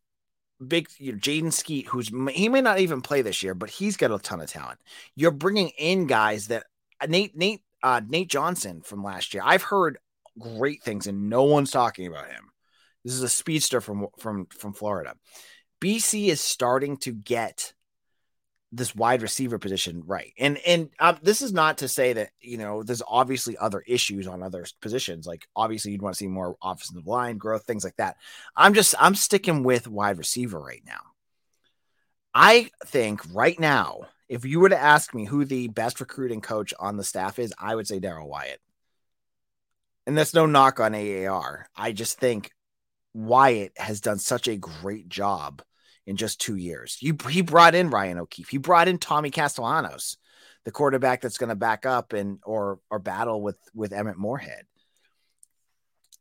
big 0.66 0.88
you 0.98 1.12
know, 1.12 1.18
Jaden 1.18 1.52
Skeet, 1.52 1.88
who's 1.88 2.10
he 2.32 2.48
may 2.48 2.60
not 2.60 2.78
even 2.78 3.02
play 3.02 3.22
this 3.22 3.42
year, 3.42 3.54
but 3.54 3.70
he's 3.70 3.96
got 3.96 4.12
a 4.12 4.18
ton 4.18 4.40
of 4.40 4.50
talent. 4.50 4.80
You're 5.14 5.30
bringing 5.32 5.70
in 5.78 6.06
guys 6.06 6.48
that 6.48 6.64
Nate 7.06 7.36
Nate 7.36 7.62
uh, 7.82 8.00
Nate 8.06 8.30
Johnson 8.30 8.82
from 8.82 9.02
last 9.02 9.34
year. 9.34 9.42
I've 9.44 9.62
heard 9.62 9.98
great 10.38 10.82
things, 10.82 11.06
and 11.06 11.28
no 11.28 11.44
one's 11.44 11.70
talking 11.70 12.06
about 12.06 12.30
him. 12.30 12.50
This 13.04 13.14
is 13.14 13.22
a 13.22 13.28
speedster 13.28 13.80
from 13.80 14.08
from 14.18 14.46
from 14.46 14.72
Florida. 14.72 15.14
BC 15.80 16.28
is 16.28 16.40
starting 16.40 16.96
to 16.98 17.12
get 17.12 17.74
this 18.72 18.94
wide 18.94 19.22
receiver 19.22 19.58
position 19.58 20.02
right, 20.06 20.32
and 20.38 20.58
and 20.66 20.90
um, 20.98 21.18
this 21.22 21.42
is 21.42 21.52
not 21.52 21.78
to 21.78 21.88
say 21.88 22.14
that 22.14 22.30
you 22.40 22.56
know 22.56 22.82
there's 22.82 23.02
obviously 23.06 23.56
other 23.58 23.82
issues 23.86 24.26
on 24.26 24.42
other 24.42 24.64
positions. 24.80 25.26
Like 25.26 25.46
obviously 25.54 25.92
you'd 25.92 26.02
want 26.02 26.14
to 26.14 26.18
see 26.18 26.28
more 26.28 26.56
offensive 26.62 27.06
line 27.06 27.36
growth, 27.36 27.64
things 27.64 27.84
like 27.84 27.96
that. 27.96 28.16
I'm 28.56 28.74
just 28.74 28.94
I'm 28.98 29.14
sticking 29.14 29.62
with 29.62 29.86
wide 29.86 30.18
receiver 30.18 30.58
right 30.58 30.82
now. 30.86 31.00
I 32.32 32.70
think 32.86 33.20
right 33.32 33.58
now, 33.60 34.00
if 34.28 34.44
you 34.44 34.58
were 34.60 34.70
to 34.70 34.80
ask 34.80 35.14
me 35.14 35.24
who 35.24 35.44
the 35.44 35.68
best 35.68 36.00
recruiting 36.00 36.40
coach 36.40 36.74
on 36.80 36.96
the 36.96 37.04
staff 37.04 37.38
is, 37.38 37.54
I 37.58 37.74
would 37.74 37.86
say 37.86 38.00
Daryl 38.00 38.26
Wyatt 38.26 38.60
and 40.06 40.16
that's 40.16 40.34
no 40.34 40.46
knock 40.46 40.80
on 40.80 40.94
AAR. 40.94 41.68
I 41.76 41.92
just 41.92 42.18
think 42.18 42.50
Wyatt 43.14 43.72
has 43.76 44.00
done 44.00 44.18
such 44.18 44.48
a 44.48 44.56
great 44.56 45.08
job 45.08 45.62
in 46.06 46.16
just 46.16 46.40
two 46.40 46.56
years. 46.56 46.98
You, 47.00 47.16
he 47.30 47.40
brought 47.40 47.74
in 47.74 47.90
Ryan 47.90 48.18
O'Keefe. 48.18 48.48
He 48.48 48.58
brought 48.58 48.88
in 48.88 48.98
Tommy 48.98 49.30
Castellanos, 49.30 50.18
the 50.64 50.72
quarterback 50.72 51.20
that's 51.22 51.38
going 51.38 51.48
to 51.48 51.54
back 51.54 51.86
up 51.86 52.12
and 52.12 52.40
or 52.44 52.80
or 52.90 52.98
battle 52.98 53.40
with 53.40 53.56
with 53.74 53.92
Emmett 53.92 54.18
Morehead. 54.18 54.64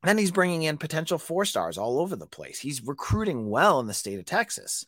Then 0.04 0.18
he's 0.18 0.32
bringing 0.32 0.64
in 0.64 0.78
potential 0.78 1.18
four 1.18 1.46
stars 1.46 1.78
all 1.78 2.00
over 2.00 2.16
the 2.16 2.28
place. 2.28 2.60
He's 2.60 2.84
recruiting 2.84 3.50
well 3.50 3.80
in 3.80 3.88
the 3.88 3.94
state 3.94 4.20
of 4.20 4.26
Texas. 4.26 4.86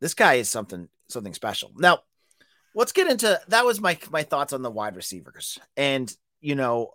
This 0.00 0.14
guy 0.14 0.34
is 0.34 0.48
something 0.48 0.88
something 1.08 1.34
special. 1.34 1.72
Now, 1.76 2.00
let's 2.74 2.92
get 2.92 3.10
into 3.10 3.40
that. 3.48 3.64
Was 3.64 3.80
my 3.80 3.98
my 4.10 4.22
thoughts 4.22 4.52
on 4.52 4.62
the 4.62 4.70
wide 4.70 4.96
receivers, 4.96 5.58
and 5.76 6.14
you 6.40 6.54
know, 6.54 6.92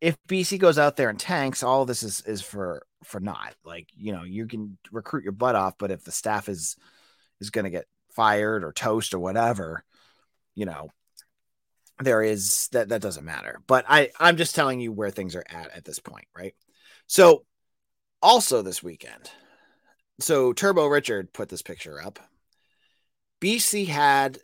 if 0.00 0.16
BC 0.28 0.58
goes 0.58 0.78
out 0.78 0.96
there 0.96 1.08
and 1.08 1.18
tanks, 1.18 1.62
all 1.62 1.84
this 1.84 2.02
is 2.02 2.20
is 2.22 2.42
for 2.42 2.82
for 3.04 3.20
not 3.20 3.54
like 3.64 3.88
you 3.96 4.12
know 4.12 4.22
you 4.22 4.46
can 4.46 4.78
recruit 4.92 5.24
your 5.24 5.32
butt 5.32 5.54
off, 5.56 5.74
but 5.78 5.90
if 5.90 6.04
the 6.04 6.12
staff 6.12 6.48
is 6.48 6.76
is 7.40 7.50
going 7.50 7.64
to 7.64 7.70
get 7.70 7.86
fired 8.12 8.64
or 8.64 8.72
toast 8.72 9.14
or 9.14 9.18
whatever, 9.18 9.84
you 10.54 10.66
know, 10.66 10.90
there 12.00 12.22
is 12.22 12.68
that 12.72 12.90
that 12.90 13.02
doesn't 13.02 13.24
matter. 13.24 13.60
But 13.66 13.84
I 13.88 14.10
I'm 14.20 14.36
just 14.36 14.54
telling 14.54 14.80
you 14.80 14.92
where 14.92 15.10
things 15.10 15.34
are 15.34 15.44
at 15.48 15.74
at 15.76 15.84
this 15.84 15.98
point, 15.98 16.26
right? 16.36 16.54
So 17.06 17.44
also 18.22 18.62
this 18.62 18.82
weekend, 18.82 19.30
so 20.20 20.52
Turbo 20.52 20.86
Richard 20.86 21.32
put 21.32 21.48
this 21.48 21.62
picture 21.62 22.00
up. 22.00 22.20
BC 23.40 23.86
had 23.86 24.38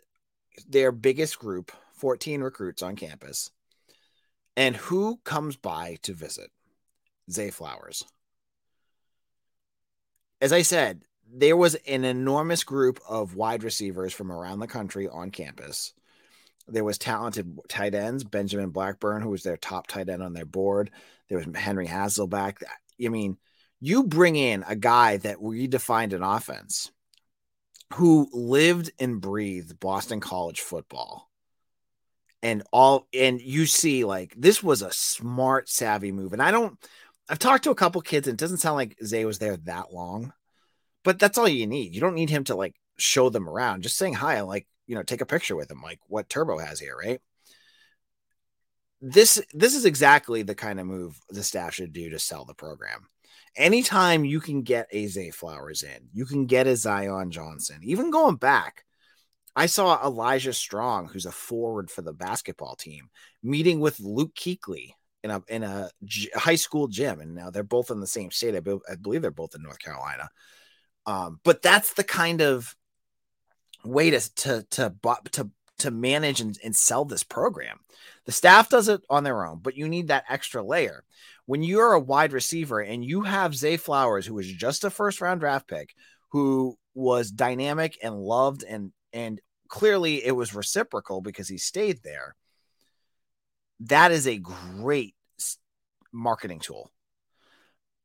their 0.67 0.91
biggest 0.91 1.37
group, 1.37 1.71
14 1.95 2.41
recruits 2.41 2.81
on 2.81 2.95
campus 2.95 3.51
and 4.55 4.75
who 4.75 5.17
comes 5.23 5.55
by 5.55 5.97
to 6.03 6.13
visit? 6.13 6.49
Zay 7.29 7.49
Flowers. 7.49 8.03
As 10.41 10.53
I 10.53 10.61
said, 10.61 11.01
there 11.31 11.57
was 11.57 11.75
an 11.87 12.03
enormous 12.03 12.63
group 12.63 12.99
of 13.07 13.35
wide 13.35 13.63
receivers 13.63 14.13
from 14.13 14.31
around 14.31 14.59
the 14.59 14.67
country 14.67 15.07
on 15.07 15.31
campus. 15.31 15.93
There 16.67 16.83
was 16.83 16.97
talented 16.97 17.59
tight 17.67 17.95
ends, 17.95 18.23
Benjamin 18.23 18.69
Blackburn, 18.69 19.21
who 19.21 19.29
was 19.29 19.43
their 19.43 19.57
top 19.57 19.87
tight 19.87 20.09
end 20.09 20.23
on 20.23 20.33
their 20.33 20.45
board. 20.45 20.91
There 21.29 21.37
was 21.37 21.47
Henry 21.55 21.87
Hasselbeck. 21.87 22.63
I 23.03 23.07
mean, 23.09 23.37
you 23.79 24.03
bring 24.03 24.35
in 24.35 24.63
a 24.67 24.75
guy 24.75 25.17
that 25.17 25.37
redefined 25.37 26.13
an 26.13 26.23
offense 26.23 26.91
who 27.93 28.29
lived 28.31 28.91
and 28.99 29.21
breathed 29.21 29.79
Boston 29.79 30.19
College 30.19 30.61
football 30.61 31.29
and 32.45 32.63
all 32.71 33.07
and 33.13 33.41
you 33.41 33.65
see 33.65 34.05
like 34.05 34.33
this 34.37 34.61
was 34.61 34.81
a 34.81 34.91
smart 34.91 35.67
savvy 35.67 36.11
move 36.11 36.33
and 36.33 36.41
i 36.41 36.51
don't 36.51 36.77
i've 37.29 37.39
talked 37.39 37.63
to 37.63 37.71
a 37.71 37.75
couple 37.75 37.99
kids 38.01 38.27
and 38.27 38.35
it 38.35 38.39
doesn't 38.39 38.57
sound 38.57 38.75
like 38.75 38.97
zay 39.03 39.25
was 39.25 39.39
there 39.39 39.57
that 39.57 39.93
long 39.93 40.31
but 41.05 41.19
that's 41.19 41.37
all 41.37 41.47
you 41.47 41.67
need. 41.67 41.93
You 41.95 42.01
don't 42.01 42.15
need 42.15 42.31
him 42.31 42.43
to 42.45 42.55
like 42.55 42.75
show 42.97 43.29
them 43.29 43.47
around. 43.47 43.83
Just 43.83 43.95
saying 43.95 44.15
hi 44.15 44.41
like 44.41 44.67
you 44.87 44.95
know 44.95 45.03
take 45.03 45.21
a 45.21 45.25
picture 45.25 45.55
with 45.55 45.71
him 45.71 45.81
like 45.81 45.99
what 46.07 46.27
turbo 46.27 46.57
has 46.57 46.81
here 46.81 46.97
right? 46.97 47.21
This 48.99 49.41
this 49.53 49.75
is 49.75 49.85
exactly 49.85 50.41
the 50.41 50.55
kind 50.55 50.79
of 50.79 50.87
move 50.87 51.17
the 51.29 51.43
staff 51.43 51.75
should 51.75 51.93
do 51.93 52.09
to 52.09 52.19
sell 52.19 52.43
the 52.43 52.55
program. 52.55 53.07
Anytime 53.55 54.25
you 54.25 54.41
can 54.41 54.63
get 54.63 54.87
a 54.91 55.05
zay 55.07 55.29
flowers 55.29 55.83
in 55.83 56.09
you 56.11 56.25
can 56.25 56.45
get 56.47 56.67
a 56.67 56.75
zion 56.75 57.31
johnson 57.31 57.79
even 57.83 58.09
going 58.09 58.35
back 58.35 58.83
I 59.55 59.67
saw 59.67 60.03
Elijah 60.05 60.53
Strong, 60.53 61.07
who's 61.07 61.25
a 61.25 61.31
forward 61.31 61.89
for 61.89 62.01
the 62.01 62.13
basketball 62.13 62.75
team, 62.75 63.09
meeting 63.41 63.79
with 63.79 63.99
Luke 63.99 64.35
Kuechly 64.35 64.91
in 65.23 65.31
a 65.31 65.43
in 65.47 65.63
a 65.63 65.89
g- 66.03 66.29
high 66.35 66.55
school 66.55 66.87
gym, 66.87 67.21
and 67.21 67.33
now 67.33 67.49
they're 67.49 67.63
both 67.63 67.89
in 67.89 67.99
the 67.99 68.07
same 68.07 68.31
state. 68.31 68.55
I, 68.55 68.59
be- 68.59 68.79
I 68.89 68.95
believe 68.95 69.21
they're 69.21 69.31
both 69.31 69.55
in 69.55 69.63
North 69.63 69.79
Carolina. 69.79 70.29
Um, 71.05 71.39
but 71.43 71.61
that's 71.61 71.93
the 71.93 72.03
kind 72.03 72.41
of 72.41 72.75
way 73.85 74.09
to 74.11 74.19
to 74.35 74.65
to 74.71 74.93
to 75.31 75.49
to 75.79 75.91
manage 75.91 76.41
and, 76.41 76.57
and 76.63 76.75
sell 76.75 77.05
this 77.05 77.23
program. 77.23 77.79
The 78.25 78.31
staff 78.31 78.69
does 78.69 78.87
it 78.87 79.01
on 79.09 79.23
their 79.23 79.45
own, 79.45 79.59
but 79.61 79.75
you 79.75 79.87
need 79.87 80.07
that 80.07 80.25
extra 80.29 80.63
layer. 80.63 81.03
When 81.45 81.63
you're 81.63 81.93
a 81.93 81.99
wide 81.99 82.33
receiver 82.33 82.79
and 82.79 83.03
you 83.05 83.21
have 83.21 83.55
Zay 83.55 83.77
Flowers, 83.77 84.25
who 84.25 84.33
was 84.33 84.51
just 84.51 84.83
a 84.83 84.89
first 84.89 85.21
round 85.21 85.41
draft 85.41 85.67
pick, 85.67 85.93
who 86.29 86.77
was 86.93 87.31
dynamic 87.31 87.97
and 88.01 88.15
loved 88.15 88.63
and 88.63 88.91
and 89.13 89.41
clearly 89.67 90.25
it 90.25 90.31
was 90.31 90.55
reciprocal 90.55 91.21
because 91.21 91.47
he 91.47 91.57
stayed 91.57 92.03
there. 92.03 92.35
That 93.81 94.11
is 94.11 94.27
a 94.27 94.37
great 94.37 95.15
marketing 96.11 96.59
tool. 96.59 96.91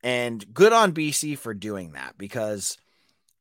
And 0.03 0.45
good 0.53 0.73
on 0.73 0.93
BC 0.93 1.39
for 1.39 1.55
doing 1.55 1.93
that 1.93 2.17
because 2.17 2.79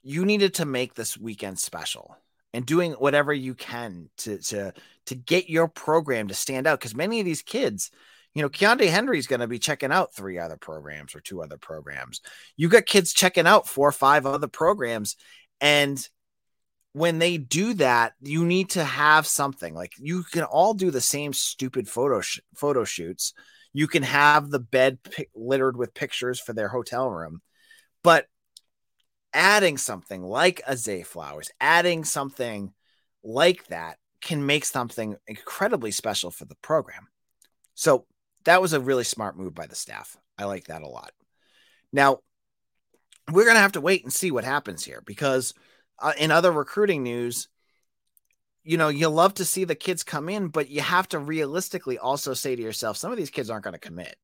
you 0.03 0.25
needed 0.25 0.55
to 0.55 0.65
make 0.65 0.93
this 0.93 1.17
weekend 1.17 1.59
special 1.59 2.17
and 2.53 2.65
doing 2.65 2.93
whatever 2.93 3.33
you 3.33 3.53
can 3.53 4.09
to 4.17 4.37
to 4.39 4.73
to 5.05 5.15
get 5.15 5.49
your 5.49 5.67
program 5.67 6.27
to 6.27 6.33
stand 6.33 6.67
out 6.67 6.79
because 6.79 6.95
many 6.95 7.19
of 7.19 7.25
these 7.25 7.41
kids 7.41 7.91
you 8.33 8.41
know 8.41 8.49
Keontae 8.49 8.89
Henry's 8.89 9.27
going 9.27 9.41
to 9.41 9.47
be 9.47 9.59
checking 9.59 9.91
out 9.91 10.13
three 10.13 10.37
other 10.39 10.57
programs 10.57 11.15
or 11.15 11.19
two 11.19 11.41
other 11.41 11.57
programs 11.57 12.21
you 12.57 12.69
got 12.69 12.85
kids 12.85 13.13
checking 13.13 13.47
out 13.47 13.67
four 13.67 13.87
or 13.87 13.93
five 13.93 14.25
other 14.25 14.47
programs 14.47 15.15
and 15.61 16.09
when 16.93 17.19
they 17.19 17.37
do 17.37 17.73
that, 17.75 18.13
you 18.21 18.45
need 18.45 18.71
to 18.71 18.83
have 18.83 19.27
something 19.27 19.73
like 19.73 19.93
you 19.99 20.23
can 20.23 20.43
all 20.43 20.73
do 20.73 20.91
the 20.91 21.01
same 21.01 21.33
stupid 21.33 21.87
photo 21.87 22.21
sh- 22.21 22.39
photo 22.55 22.83
shoots. 22.83 23.33
You 23.73 23.87
can 23.87 24.03
have 24.03 24.49
the 24.49 24.59
bed 24.59 24.97
littered 25.35 25.77
with 25.77 25.93
pictures 25.93 26.39
for 26.39 26.53
their 26.53 26.69
hotel 26.69 27.09
room, 27.09 27.41
but 28.03 28.25
adding 29.33 29.77
something 29.77 30.23
like 30.23 30.61
a 30.65 30.75
Zay 30.75 31.03
Flowers, 31.03 31.51
adding 31.61 32.03
something 32.03 32.73
like 33.23 33.67
that 33.67 33.97
can 34.21 34.45
make 34.45 34.65
something 34.65 35.15
incredibly 35.27 35.91
special 35.91 36.31
for 36.31 36.45
the 36.45 36.57
program. 36.61 37.07
So 37.75 38.05
that 38.45 38.61
was 38.61 38.73
a 38.73 38.79
really 38.79 39.03
smart 39.03 39.37
move 39.37 39.53
by 39.53 39.67
the 39.67 39.75
staff. 39.75 40.17
I 40.37 40.45
like 40.45 40.65
that 40.65 40.81
a 40.81 40.87
lot. 40.87 41.11
Now, 41.93 42.19
we're 43.31 43.45
going 43.45 43.55
to 43.55 43.61
have 43.61 43.73
to 43.73 43.81
wait 43.81 44.03
and 44.03 44.11
see 44.11 44.31
what 44.31 44.43
happens 44.43 44.83
here 44.83 45.03
because 45.05 45.53
uh, 46.01 46.13
in 46.17 46.31
other 46.31 46.51
recruiting 46.51 47.03
news, 47.03 47.47
you 48.63 48.77
know, 48.77 48.89
you 48.89 49.07
love 49.07 49.35
to 49.35 49.45
see 49.45 49.63
the 49.63 49.75
kids 49.75 50.03
come 50.03 50.29
in, 50.29 50.49
but 50.49 50.69
you 50.69 50.81
have 50.81 51.07
to 51.09 51.19
realistically 51.19 51.97
also 51.97 52.33
say 52.33 52.55
to 52.55 52.61
yourself, 52.61 52.97
some 52.97 53.11
of 53.11 53.17
these 53.17 53.29
kids 53.29 53.49
aren't 53.49 53.63
going 53.63 53.73
to 53.73 53.79
commit. 53.79 54.15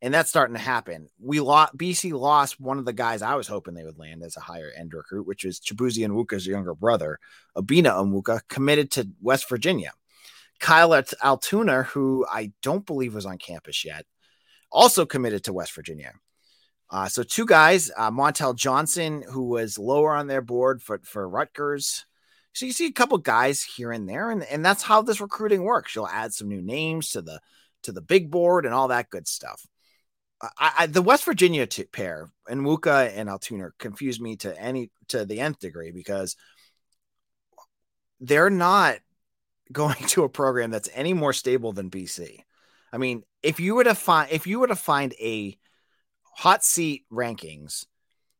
And 0.00 0.14
that's 0.14 0.28
starting 0.28 0.54
to 0.54 0.62
happen. 0.62 1.08
We 1.18 1.40
lost 1.40 1.76
BC 1.76 2.12
lost 2.12 2.60
one 2.60 2.78
of 2.78 2.84
the 2.84 2.92
guys 2.92 3.20
I 3.20 3.34
was 3.34 3.48
hoping 3.48 3.74
they 3.74 3.84
would 3.84 3.98
land 3.98 4.22
as 4.22 4.36
a 4.36 4.40
higher 4.40 4.70
end 4.76 4.94
recruit, 4.94 5.26
which 5.26 5.44
was 5.44 5.58
Chibuzi 5.58 6.06
Onwuka's 6.06 6.46
younger 6.46 6.74
brother, 6.74 7.18
Obinna 7.56 7.92
Onwuka, 7.92 8.40
committed 8.48 8.92
to 8.92 9.08
West 9.20 9.48
Virginia. 9.48 9.90
Kyle 10.60 10.94
Altoona, 11.22 11.82
who 11.84 12.26
I 12.30 12.52
don't 12.62 12.86
believe 12.86 13.14
was 13.14 13.26
on 13.26 13.38
campus 13.38 13.84
yet, 13.84 14.06
also 14.70 15.04
committed 15.06 15.44
to 15.44 15.52
West 15.52 15.74
Virginia. 15.74 16.12
Uh, 16.90 17.08
so 17.08 17.22
two 17.22 17.44
guys, 17.44 17.90
uh, 17.96 18.10
Montel 18.10 18.56
Johnson, 18.56 19.22
who 19.30 19.44
was 19.44 19.78
lower 19.78 20.14
on 20.14 20.26
their 20.26 20.40
board 20.40 20.82
for, 20.82 21.00
for 21.04 21.28
Rutgers. 21.28 22.06
So 22.54 22.66
you 22.66 22.72
see 22.72 22.86
a 22.86 22.92
couple 22.92 23.18
guys 23.18 23.62
here 23.62 23.92
and 23.92 24.08
there, 24.08 24.30
and, 24.30 24.42
and 24.44 24.64
that's 24.64 24.82
how 24.82 25.02
this 25.02 25.20
recruiting 25.20 25.62
works. 25.62 25.94
You'll 25.94 26.08
add 26.08 26.32
some 26.32 26.48
new 26.48 26.62
names 26.62 27.10
to 27.10 27.22
the 27.22 27.40
to 27.82 27.92
the 27.92 28.00
big 28.00 28.30
board 28.30 28.66
and 28.66 28.74
all 28.74 28.88
that 28.88 29.10
good 29.10 29.28
stuff. 29.28 29.64
I, 30.40 30.72
I, 30.78 30.86
the 30.86 31.02
West 31.02 31.24
Virginia 31.24 31.66
t- 31.66 31.84
pair 31.84 32.30
Onwuka 32.48 33.12
and 33.16 33.28
Altoona 33.28 33.70
confuse 33.78 34.20
me 34.20 34.36
to 34.36 34.58
any 34.60 34.90
to 35.08 35.24
the 35.24 35.40
nth 35.40 35.58
degree 35.58 35.90
because 35.90 36.36
they're 38.20 38.50
not 38.50 38.98
going 39.72 39.96
to 39.96 40.24
a 40.24 40.28
program 40.28 40.70
that's 40.70 40.88
any 40.94 41.12
more 41.12 41.32
stable 41.32 41.72
than 41.72 41.90
BC. 41.90 42.40
I 42.92 42.96
mean, 42.96 43.22
if 43.42 43.60
you 43.60 43.74
were 43.74 43.84
to 43.84 43.94
find 43.94 44.30
if 44.32 44.46
you 44.46 44.60
were 44.60 44.68
to 44.68 44.76
find 44.76 45.12
a 45.20 45.56
hot 46.38 46.62
seat 46.62 47.04
rankings, 47.12 47.84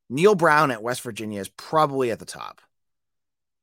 Neal 0.09 0.37
Brown 0.37 0.71
at 0.71 0.85
West 0.85 1.01
Virginia 1.01 1.41
is 1.41 1.49
probably 1.49 2.13
at 2.13 2.21
the 2.21 2.25
top. 2.25 2.61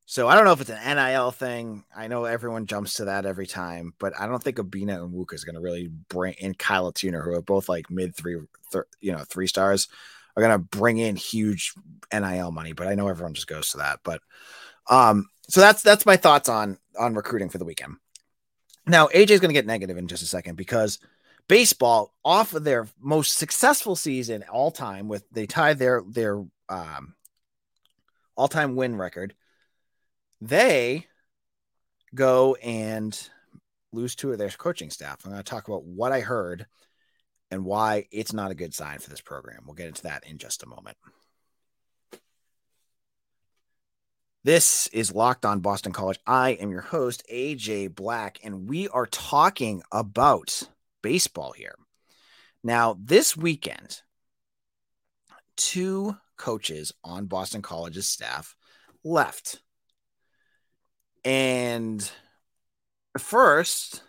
So 0.05 0.27
I 0.27 0.35
don't 0.35 0.43
know 0.43 0.51
if 0.51 0.59
it's 0.59 0.69
an 0.69 0.97
NIL 0.97 1.31
thing. 1.31 1.85
I 1.95 2.09
know 2.09 2.25
everyone 2.25 2.65
jumps 2.65 2.95
to 2.95 3.05
that 3.05 3.25
every 3.25 3.47
time, 3.47 3.93
but 3.97 4.11
I 4.19 4.27
don't 4.27 4.43
think 4.43 4.57
Obinna 4.57 4.99
Onwuka 4.99 5.35
is 5.35 5.45
going 5.45 5.55
to 5.55 5.61
really 5.61 5.87
bring 6.09 6.33
in 6.33 6.53
Kyle 6.53 6.91
Tuner, 6.91 7.21
who 7.21 7.33
are 7.33 7.41
both 7.41 7.69
like 7.69 7.89
mid 7.89 8.13
three, 8.13 8.37
th- 8.73 8.83
you 8.99 9.13
know, 9.13 9.23
three 9.23 9.47
stars, 9.47 9.87
are 10.35 10.43
going 10.43 10.51
to 10.51 10.77
bring 10.77 10.97
in 10.97 11.15
huge 11.15 11.73
NIL 12.13 12.51
money. 12.51 12.73
But 12.73 12.87
I 12.87 12.95
know 12.95 13.07
everyone 13.07 13.35
just 13.35 13.47
goes 13.47 13.69
to 13.69 13.77
that. 13.77 14.01
But 14.03 14.21
um, 14.89 15.29
so 15.47 15.61
that's 15.61 15.81
that's 15.81 16.05
my 16.05 16.17
thoughts 16.17 16.49
on 16.49 16.77
on 16.99 17.15
recruiting 17.15 17.49
for 17.49 17.57
the 17.57 17.65
weekend. 17.65 17.95
Now 18.85 19.07
AJ 19.07 19.29
is 19.29 19.39
going 19.39 19.49
to 19.49 19.53
get 19.53 19.65
negative 19.65 19.97
in 19.97 20.09
just 20.09 20.23
a 20.23 20.27
second 20.27 20.55
because 20.55 20.99
baseball 21.47 22.13
off 22.23 22.53
of 22.53 22.63
their 22.63 22.87
most 22.99 23.37
successful 23.37 23.95
season 23.95 24.43
all 24.51 24.71
time 24.71 25.07
with 25.07 25.23
they 25.31 25.45
tied 25.45 25.77
their 25.77 26.03
their 26.07 26.43
um, 26.69 27.15
all 28.35 28.47
time 28.47 28.75
win 28.75 28.95
record. 28.95 29.33
They 30.41 31.07
go 32.13 32.55
and 32.55 33.17
lose 33.91 34.15
two 34.15 34.31
of 34.31 34.37
their 34.37 34.49
coaching 34.49 34.89
staff. 34.89 35.19
I'm 35.23 35.31
going 35.31 35.43
to 35.43 35.49
talk 35.49 35.67
about 35.67 35.83
what 35.83 36.11
I 36.11 36.21
heard 36.21 36.65
and 37.51 37.63
why 37.63 38.07
it's 38.11 38.33
not 38.33 38.51
a 38.51 38.55
good 38.55 38.73
sign 38.73 38.99
for 38.99 39.09
this 39.09 39.21
program. 39.21 39.63
We'll 39.65 39.75
get 39.75 39.87
into 39.87 40.03
that 40.03 40.25
in 40.27 40.37
just 40.37 40.63
a 40.63 40.67
moment. 40.67 40.97
This 44.43 44.87
is 44.87 45.13
Locked 45.13 45.45
On 45.45 45.59
Boston 45.59 45.91
College. 45.91 46.19
I 46.27 46.51
am 46.51 46.69
your 46.69 46.81
host, 46.81 47.23
AJ 47.31 47.95
Black, 47.95 48.39
and 48.43 48.69
we 48.69 48.87
are 48.89 49.07
talking 49.07 49.81
about 49.91 50.69
baseball 51.05 51.51
here. 51.51 51.75
Now, 52.63 52.97
this 52.99 53.37
weekend, 53.37 54.01
two 55.55 56.17
coaches 56.35 56.91
on 57.03 57.27
Boston 57.27 57.61
College's 57.61 58.09
staff 58.09 58.55
left. 59.03 59.61
And 61.23 61.99
the 63.13 63.19
first 63.19 64.01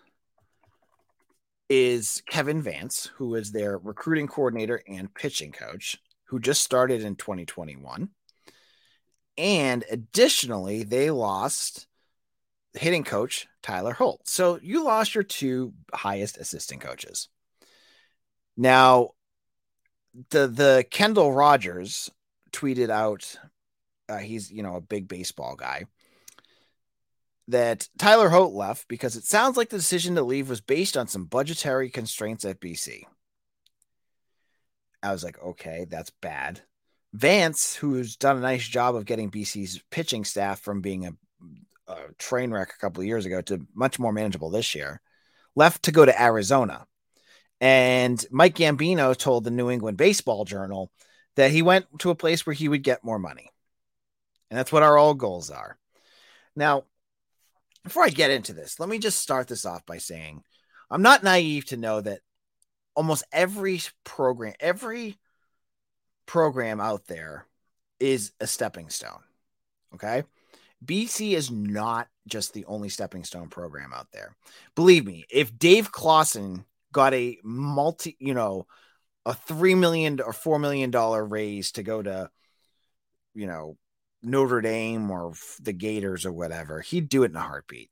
is 1.68 2.22
Kevin 2.30 2.62
Vance, 2.62 3.10
who 3.16 3.34
is 3.34 3.52
their 3.52 3.76
recruiting 3.76 4.26
coordinator 4.26 4.82
and 4.88 5.12
pitching 5.12 5.52
coach, 5.52 5.98
who 6.28 6.40
just 6.40 6.64
started 6.64 7.02
in 7.02 7.14
2021. 7.16 8.08
And 9.36 9.84
additionally, 9.90 10.82
they 10.82 11.10
lost 11.10 11.88
hitting 12.76 13.04
coach 13.04 13.46
Tyler 13.62 13.92
Holt. 13.92 14.28
So 14.28 14.58
you 14.62 14.84
lost 14.84 15.14
your 15.14 15.24
two 15.24 15.72
highest 15.92 16.38
assistant 16.38 16.80
coaches. 16.80 17.28
Now, 18.56 19.10
the 20.30 20.46
the 20.46 20.86
Kendall 20.90 21.32
Rogers 21.32 22.10
tweeted 22.52 22.90
out, 22.90 23.36
uh, 24.08 24.18
he's 24.18 24.50
you 24.50 24.62
know 24.62 24.76
a 24.76 24.80
big 24.80 25.08
baseball 25.08 25.56
guy, 25.56 25.84
that 27.48 27.88
Tyler 27.98 28.28
Holt 28.28 28.54
left 28.54 28.88
because 28.88 29.16
it 29.16 29.24
sounds 29.24 29.56
like 29.56 29.68
the 29.68 29.76
decision 29.76 30.14
to 30.14 30.22
leave 30.22 30.48
was 30.48 30.60
based 30.60 30.96
on 30.96 31.06
some 31.06 31.24
budgetary 31.24 31.90
constraints 31.90 32.44
at 32.44 32.60
BC. 32.60 33.02
I 35.02 35.12
was 35.12 35.22
like, 35.22 35.38
okay, 35.40 35.86
that's 35.88 36.10
bad. 36.22 36.60
Vance, 37.12 37.76
who's 37.76 38.16
done 38.16 38.36
a 38.36 38.40
nice 38.40 38.66
job 38.66 38.96
of 38.96 39.04
getting 39.04 39.30
BC's 39.30 39.80
pitching 39.90 40.24
staff 40.24 40.60
from 40.60 40.80
being 40.80 41.06
a 41.06 41.12
a 41.88 42.12
train 42.18 42.50
wreck 42.50 42.72
a 42.74 42.80
couple 42.80 43.00
of 43.00 43.06
years 43.06 43.26
ago 43.26 43.40
to 43.42 43.66
much 43.74 43.98
more 43.98 44.12
manageable 44.12 44.50
this 44.50 44.74
year, 44.74 45.00
left 45.54 45.84
to 45.84 45.92
go 45.92 46.04
to 46.04 46.22
Arizona. 46.22 46.86
And 47.60 48.24
Mike 48.30 48.56
Gambino 48.56 49.16
told 49.16 49.44
the 49.44 49.50
New 49.50 49.70
England 49.70 49.96
Baseball 49.96 50.44
Journal 50.44 50.90
that 51.36 51.50
he 51.50 51.62
went 51.62 51.86
to 52.00 52.10
a 52.10 52.14
place 52.14 52.44
where 52.44 52.54
he 52.54 52.68
would 52.68 52.82
get 52.82 53.04
more 53.04 53.18
money. 53.18 53.50
And 54.50 54.58
that's 54.58 54.72
what 54.72 54.82
our 54.82 54.96
old 54.96 55.18
goals 55.18 55.50
are. 55.50 55.78
Now, 56.54 56.84
before 57.84 58.04
I 58.04 58.10
get 58.10 58.30
into 58.30 58.52
this, 58.52 58.80
let 58.80 58.88
me 58.88 58.98
just 58.98 59.20
start 59.20 59.48
this 59.48 59.64
off 59.64 59.86
by 59.86 59.98
saying 59.98 60.42
I'm 60.90 61.02
not 61.02 61.22
naive 61.22 61.66
to 61.66 61.76
know 61.76 62.00
that 62.00 62.20
almost 62.94 63.24
every 63.32 63.80
program, 64.04 64.54
every 64.60 65.18
program 66.26 66.80
out 66.80 67.06
there 67.06 67.46
is 68.00 68.32
a 68.40 68.46
stepping 68.46 68.90
stone. 68.90 69.22
Okay. 69.94 70.24
BC 70.84 71.32
is 71.32 71.50
not 71.50 72.08
just 72.26 72.52
the 72.52 72.64
only 72.66 72.88
stepping 72.88 73.24
stone 73.24 73.48
program 73.48 73.92
out 73.92 74.08
there. 74.12 74.36
Believe 74.74 75.06
me, 75.06 75.24
if 75.30 75.56
Dave 75.58 75.90
Clawson 75.90 76.64
got 76.92 77.14
a 77.14 77.38
multi, 77.42 78.16
you 78.18 78.34
know, 78.34 78.66
a 79.24 79.34
three 79.34 79.74
million 79.74 80.20
or 80.20 80.32
four 80.32 80.58
million 80.58 80.90
dollar 80.90 81.24
raise 81.24 81.72
to 81.72 81.82
go 81.82 82.02
to, 82.02 82.30
you 83.34 83.46
know, 83.46 83.76
Notre 84.22 84.60
Dame 84.60 85.10
or 85.10 85.34
the 85.60 85.72
Gators 85.72 86.26
or 86.26 86.32
whatever, 86.32 86.80
he'd 86.80 87.08
do 87.08 87.22
it 87.22 87.30
in 87.30 87.36
a 87.36 87.40
heartbeat. 87.40 87.90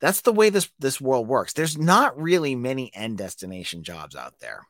That's 0.00 0.22
the 0.22 0.32
way 0.32 0.50
this 0.50 0.68
this 0.78 1.00
world 1.00 1.28
works. 1.28 1.52
There's 1.52 1.78
not 1.78 2.20
really 2.20 2.56
many 2.56 2.92
end 2.94 3.18
destination 3.18 3.84
jobs 3.84 4.16
out 4.16 4.40
there. 4.40 4.66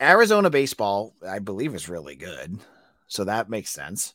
Arizona 0.00 0.50
baseball, 0.50 1.14
I 1.26 1.38
believe, 1.38 1.74
is 1.74 1.88
really 1.88 2.16
good, 2.16 2.58
so 3.06 3.24
that 3.24 3.48
makes 3.48 3.70
sense. 3.70 4.14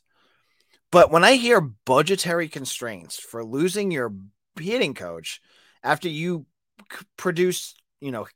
But 0.90 1.10
when 1.10 1.24
I 1.24 1.34
hear 1.34 1.60
budgetary 1.60 2.48
constraints 2.48 3.18
for 3.18 3.44
losing 3.44 3.90
your 3.90 4.14
hitting 4.58 4.94
coach 4.94 5.40
after 5.82 6.08
you 6.08 6.46
c- 6.90 7.04
produce, 7.16 7.74
you 8.00 8.10
know, 8.10 8.26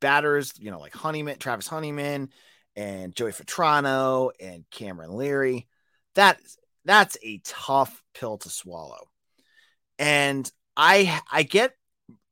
batters, 0.00 0.52
you 0.58 0.70
know, 0.70 0.80
like 0.80 0.94
Honeyman, 0.94 1.38
Travis 1.38 1.68
Honeyman, 1.68 2.30
and 2.76 3.14
Joey 3.14 3.32
Vetrano 3.32 4.30
and 4.40 4.64
Cameron 4.70 5.16
Leary, 5.16 5.66
that 6.14 6.40
that's 6.84 7.16
a 7.22 7.40
tough 7.44 8.02
pill 8.14 8.38
to 8.38 8.48
swallow. 8.48 9.08
And 9.98 10.50
I 10.76 11.20
I 11.30 11.42
get 11.42 11.72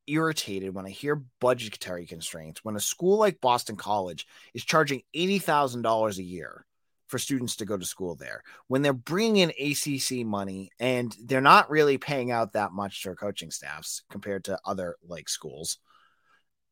irritated 0.07 0.75
when 0.75 0.87
I 0.87 0.91
hear 0.91 1.23
budgetary 1.41 2.07
constraints 2.07 2.65
when 2.65 2.77
a 2.77 2.81
school 2.81 3.19
like 3.19 3.41
Boston 3.41 3.77
College 3.77 4.27
is 4.55 4.65
charging 4.65 5.03
$80,000 5.15 6.19
a 6.19 6.23
year 6.23 6.65
for 7.09 7.19
students 7.19 7.57
to 7.57 7.64
go 7.64 7.77
to 7.77 7.85
school 7.85 8.14
there 8.16 8.42
when 8.66 8.83
they're 8.83 8.92
bringing 8.92 9.51
in 9.51 9.71
ACC 9.71 10.27
money 10.27 10.71
and 10.81 11.16
they're 11.25 11.40
not 11.40 11.71
really 11.71 11.99
paying 11.99 12.31
out 12.31 12.53
that 12.53 12.73
much 12.73 13.03
to 13.03 13.14
coaching 13.14 13.51
staffs 13.51 14.03
compared 14.11 14.45
to 14.45 14.59
other 14.64 14.97
like 15.07 15.29
schools 15.29 15.79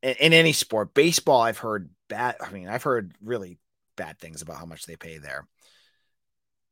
in, 0.01 0.15
in, 0.19 0.33
any 0.33 0.51
sport. 0.51 0.93
Baseball, 0.93 1.41
I've 1.41 1.57
heard 1.57 1.89
bad. 2.09 2.35
I 2.41 2.51
mean, 2.51 2.67
I've 2.67 2.83
heard 2.83 3.13
really 3.23 3.57
bad 3.95 4.19
things 4.19 4.41
about 4.41 4.57
how 4.57 4.65
much 4.65 4.85
they 4.85 4.95
pay 4.95 5.17
there. 5.17 5.47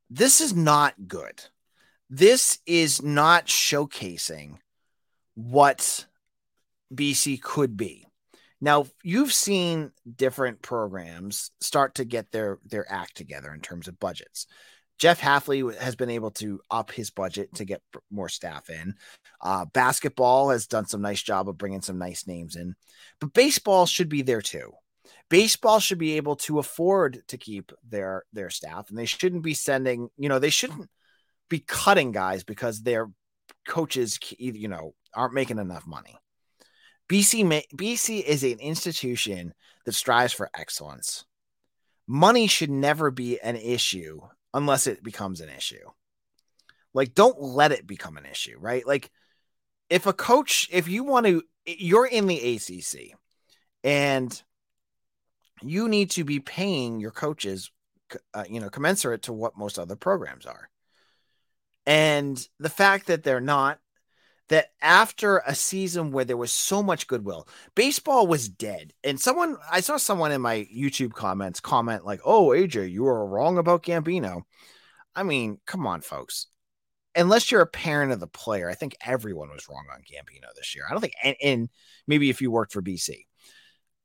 This 0.09 0.41
is 0.41 0.53
not 0.53 0.93
good. 1.07 1.41
This 2.09 2.59
is 2.65 3.01
not 3.01 3.47
showcasing 3.47 4.57
what 5.35 6.05
BC 6.93 7.41
could 7.41 7.75
be. 7.75 8.05
Now 8.63 8.85
you've 9.03 9.33
seen 9.33 9.91
different 10.15 10.61
programs 10.61 11.51
start 11.59 11.95
to 11.95 12.05
get 12.05 12.31
their 12.31 12.59
their 12.65 12.89
act 12.89 13.17
together 13.17 13.53
in 13.53 13.59
terms 13.59 13.89
of 13.89 13.99
budgets. 13.99 14.47
Jeff 14.97 15.19
Hafley 15.19 15.75
has 15.79 15.97
been 15.97 16.09
able 16.09 16.31
to 16.31 16.61
up 16.71 16.89
his 16.91 17.09
budget 17.09 17.53
to 17.55 17.65
get 17.65 17.81
more 18.09 18.29
staff 18.29 18.69
in. 18.69 18.95
Uh, 19.41 19.65
basketball 19.65 20.49
has 20.51 20.65
done 20.67 20.85
some 20.87 21.01
nice 21.01 21.21
job 21.21 21.49
of 21.49 21.57
bringing 21.57 21.81
some 21.81 21.97
nice 21.97 22.25
names 22.25 22.55
in, 22.55 22.75
but 23.19 23.33
baseball 23.33 23.85
should 23.85 24.07
be 24.07 24.21
there 24.21 24.41
too. 24.41 24.71
baseball 25.29 25.79
should 25.79 25.97
be 25.97 26.13
able 26.17 26.35
to 26.37 26.59
afford 26.59 27.21
to 27.27 27.37
keep 27.37 27.71
their 27.89 28.23
their 28.33 28.49
staff 28.49 28.89
and 28.89 28.97
they 28.97 29.05
shouldn't 29.05 29.43
be 29.43 29.53
sending 29.53 30.09
you 30.17 30.29
know 30.29 30.39
they 30.39 30.49
shouldn't 30.49 30.89
be 31.49 31.59
cutting 31.59 32.11
guys 32.11 32.43
because 32.43 32.81
their 32.81 33.09
coaches 33.67 34.19
you 34.39 34.67
know 34.67 34.93
aren't 35.13 35.33
making 35.33 35.59
enough 35.59 35.85
money 35.85 36.15
bc 37.09 37.63
bc 37.75 38.23
is 38.23 38.43
an 38.43 38.59
institution 38.59 39.53
that 39.85 39.93
strives 39.93 40.33
for 40.33 40.49
excellence. 40.53 41.25
Money 42.07 42.47
should 42.47 42.69
never 42.69 43.11
be 43.11 43.39
an 43.39 43.55
issue 43.55 44.21
unless 44.53 44.87
it 44.87 45.03
becomes 45.03 45.41
an 45.41 45.49
issue. 45.49 45.89
Like 46.93 47.13
don't 47.13 47.41
let 47.41 47.71
it 47.71 47.87
become 47.87 48.17
an 48.17 48.25
issue 48.25 48.57
right? 48.59 48.85
Like 48.85 49.11
if 49.89 50.05
a 50.05 50.13
coach 50.13 50.67
if 50.71 50.87
you 50.87 51.03
want 51.03 51.25
to 51.25 51.43
you're 51.65 52.05
in 52.05 52.27
the 52.27 52.55
acc 52.55 53.17
and 53.83 54.43
you 55.61 55.87
need 55.87 56.11
to 56.11 56.23
be 56.23 56.39
paying 56.39 56.99
your 56.99 57.11
coaches, 57.11 57.71
uh, 58.33 58.43
you 58.49 58.59
know, 58.59 58.69
commensurate 58.69 59.23
to 59.23 59.33
what 59.33 59.57
most 59.57 59.79
other 59.79 59.95
programs 59.95 60.45
are. 60.45 60.69
And 61.85 62.45
the 62.59 62.69
fact 62.69 63.07
that 63.07 63.23
they're 63.23 63.41
not, 63.41 63.79
that 64.49 64.67
after 64.81 65.41
a 65.45 65.55
season 65.55 66.11
where 66.11 66.25
there 66.25 66.37
was 66.37 66.51
so 66.51 66.83
much 66.83 67.07
goodwill, 67.07 67.47
baseball 67.75 68.27
was 68.27 68.49
dead. 68.49 68.93
And 69.03 69.19
someone, 69.19 69.57
I 69.71 69.79
saw 69.79 69.97
someone 69.97 70.31
in 70.31 70.41
my 70.41 70.67
YouTube 70.73 71.13
comments 71.13 71.59
comment, 71.59 72.05
like, 72.05 72.21
oh, 72.25 72.49
AJ, 72.49 72.91
you 72.91 73.03
were 73.03 73.25
wrong 73.25 73.57
about 73.57 73.83
Gambino. 73.83 74.43
I 75.15 75.23
mean, 75.23 75.59
come 75.65 75.87
on, 75.87 76.01
folks. 76.01 76.47
Unless 77.15 77.51
you're 77.51 77.61
a 77.61 77.67
parent 77.67 78.11
of 78.11 78.19
the 78.19 78.27
player, 78.27 78.69
I 78.69 78.73
think 78.73 78.95
everyone 79.05 79.49
was 79.49 79.67
wrong 79.69 79.85
on 79.93 80.01
Gambino 80.01 80.53
this 80.55 80.75
year. 80.75 80.85
I 80.87 80.91
don't 80.91 81.01
think, 81.01 81.13
and, 81.23 81.35
and 81.41 81.69
maybe 82.07 82.29
if 82.29 82.41
you 82.41 82.51
worked 82.51 82.73
for 82.73 82.81
BC, 82.81 83.25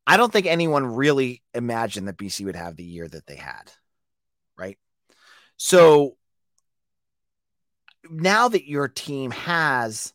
I 0.06 0.16
don't 0.16 0.32
think 0.32 0.46
anyone 0.46 0.86
really 0.86 1.42
imagined 1.54 2.06
that 2.08 2.16
BC 2.16 2.44
would 2.44 2.56
have 2.56 2.76
the 2.76 2.84
year 2.84 3.08
that 3.08 3.26
they 3.26 3.36
had. 3.36 3.72
Right. 4.58 4.78
So 5.56 6.16
now 8.10 8.48
that 8.48 8.68
your 8.68 8.88
team 8.88 9.30
has 9.32 10.12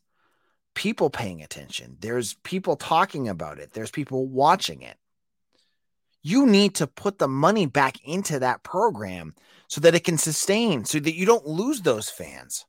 people 0.74 1.10
paying 1.10 1.42
attention, 1.42 1.98
there's 2.00 2.36
people 2.44 2.76
talking 2.76 3.28
about 3.28 3.60
it, 3.60 3.74
there's 3.74 3.92
people 3.92 4.28
watching 4.28 4.82
it. 4.82 4.98
You 6.22 6.46
need 6.46 6.76
to 6.76 6.88
put 6.88 7.20
the 7.20 7.28
money 7.28 7.66
back 7.66 7.98
into 8.06 8.40
that 8.40 8.64
program 8.64 9.36
so 9.68 9.82
that 9.82 9.96
it 9.96 10.04
can 10.04 10.18
sustain, 10.18 10.86
so 10.86 11.00
that 11.00 11.16
you 11.16 11.26
don't 11.26 11.46
lose 11.46 11.82
those 11.82 12.10
fans, 12.10 12.66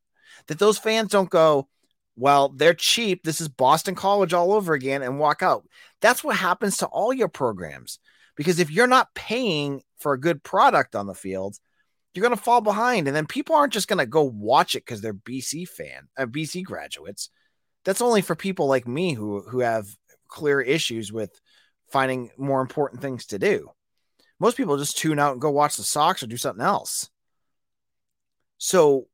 that 0.48 0.58
those 0.58 0.78
fans 0.78 1.10
don't 1.10 1.30
go, 1.30 1.68
well, 2.16 2.48
they're 2.48 2.74
cheap. 2.74 3.24
This 3.24 3.40
is 3.40 3.48
Boston 3.48 3.94
College 3.94 4.32
all 4.32 4.52
over 4.52 4.74
again 4.74 5.02
and 5.02 5.18
walk 5.18 5.42
out. 5.42 5.66
That's 6.00 6.22
what 6.22 6.36
happens 6.36 6.76
to 6.78 6.86
all 6.86 7.12
your 7.12 7.28
programs. 7.28 7.98
Because 8.36 8.58
if 8.58 8.70
you're 8.70 8.86
not 8.86 9.14
paying 9.14 9.82
for 9.98 10.12
a 10.12 10.20
good 10.20 10.42
product 10.42 10.94
on 10.94 11.06
the 11.06 11.14
field, 11.14 11.56
you're 12.12 12.22
going 12.22 12.36
to 12.36 12.42
fall 12.42 12.60
behind. 12.60 13.06
And 13.06 13.16
then 13.16 13.26
people 13.26 13.56
aren't 13.56 13.72
just 13.72 13.88
going 13.88 13.98
to 13.98 14.06
go 14.06 14.22
watch 14.22 14.76
it 14.76 14.84
because 14.84 15.00
they're 15.00 15.14
BC 15.14 15.68
fan, 15.68 16.08
uh, 16.16 16.26
BC 16.26 16.64
graduates. 16.64 17.30
That's 17.84 18.00
only 18.00 18.22
for 18.22 18.34
people 18.34 18.66
like 18.66 18.86
me 18.88 19.14
who 19.14 19.42
who 19.42 19.60
have 19.60 19.86
clear 20.28 20.60
issues 20.60 21.12
with 21.12 21.40
finding 21.90 22.30
more 22.36 22.60
important 22.60 23.02
things 23.02 23.26
to 23.26 23.38
do. 23.38 23.70
Most 24.40 24.56
people 24.56 24.76
just 24.78 24.98
tune 24.98 25.18
out 25.18 25.32
and 25.32 25.40
go 25.40 25.50
watch 25.50 25.76
the 25.76 25.82
Sox 25.82 26.22
or 26.22 26.26
do 26.26 26.36
something 26.36 26.64
else. 26.64 27.08
So 28.58 29.06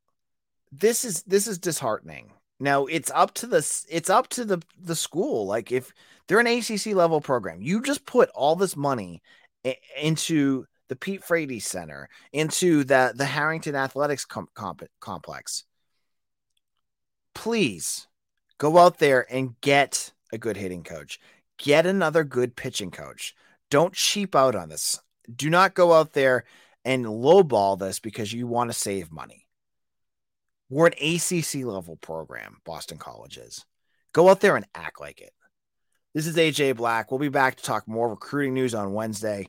this 0.73 1.05
is 1.05 1.23
this 1.25 1.47
is 1.47 1.59
disheartening 1.59 2.33
now 2.61 2.85
it's 2.85 3.11
up 3.11 3.33
to 3.35 3.47
the 3.47 3.85
it's 3.89 4.11
up 4.11 4.29
to 4.29 4.45
the 4.45 4.63
the 4.79 4.95
school. 4.95 5.47
Like 5.47 5.73
if 5.73 5.93
they're 6.29 6.41
an 6.41 6.47
ACC 6.47 6.89
level 6.89 7.21
program, 7.21 7.63
you 7.63 7.83
just 7.83 8.05
put 8.05 8.29
all 8.31 8.55
this 8.55 8.77
money 8.77 9.23
into 10.01 10.67
the 10.89 10.97
Pete 10.97 11.25
Frates 11.25 11.67
Center, 11.67 12.09
into 12.33 12.85
the 12.85 13.15
the 13.17 13.25
Harrington 13.25 13.75
Athletics 13.75 14.27
com- 14.27 14.49
comp- 14.55 14.91
complex. 15.01 15.65
Please 17.35 18.07
go 18.61 18.77
out 18.77 18.99
there 18.99 19.27
and 19.33 19.59
get 19.63 20.13
a 20.33 20.39
good 20.39 20.57
hitting 20.57 20.85
coach. 20.85 21.19
Get 21.59 21.87
another 21.87 22.23
good 22.23 22.55
pitching 22.55 22.91
coach. 22.91 23.35
Don't 23.71 23.95
cheap 23.95 24.37
out 24.37 24.55
on 24.55 24.69
this. 24.69 25.01
Do 25.35 25.49
not 25.51 25.75
go 25.75 25.95
out 25.95 26.13
there 26.13 26.45
and 26.85 27.07
lowball 27.07 27.79
this 27.79 28.01
because 28.01 28.33
you 28.33 28.47
want 28.47 28.71
to 28.71 28.79
save 28.79 29.11
money. 29.11 29.47
We're 30.69 30.89
an 30.89 30.93
ACC 30.93 31.65
level 31.65 31.97
program, 31.97 32.59
Boston 32.65 32.99
College 32.99 33.39
is. 33.39 33.65
Go 34.13 34.29
out 34.29 34.41
there 34.41 34.57
and 34.57 34.67
act 34.75 35.01
like 35.01 35.21
it. 35.21 35.33
This 36.15 36.27
is 36.27 36.37
AJ 36.37 36.77
Black. 36.77 37.11
We'll 37.11 37.19
be 37.19 37.29
back 37.29 37.57
to 37.57 37.63
talk 37.63 37.89
more 37.89 38.11
recruiting 38.11 38.55
news 38.55 38.75
on 38.75 38.93
Wednesday. 38.93 39.49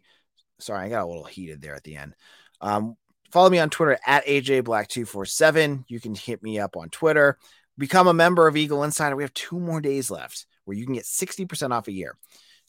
Sorry, 0.60 0.86
I 0.86 0.90
got 0.90 1.04
a 1.04 1.08
little 1.08 1.26
heated 1.26 1.62
there 1.62 1.76
at 1.76 1.84
the 1.84 1.98
end. 1.98 2.14
Um, 2.62 2.96
follow 3.32 3.50
me 3.50 3.60
on 3.60 3.72
Twitter 3.72 4.00
at 4.06 4.26
AJ 4.26 4.62
Black247. 4.64 5.86
You 5.88 6.00
can 6.00 6.16
hit 6.16 6.42
me 6.42 6.60
up 6.60 6.78
on 6.78 6.90
Twitter. 6.90 7.38
Become 7.78 8.08
a 8.08 8.14
member 8.14 8.48
of 8.48 8.58
Eagle 8.58 8.84
Insider. 8.84 9.16
We 9.16 9.24
have 9.24 9.34
two 9.34 9.60
more 9.60 9.82
days 9.82 10.12
left 10.12 10.46
where 10.66 10.78
you 10.78 10.86
can 10.86 10.96
get 10.96 11.06
60% 11.06 11.72
off 11.72 11.88
a 11.88 11.92
year. 11.92 12.18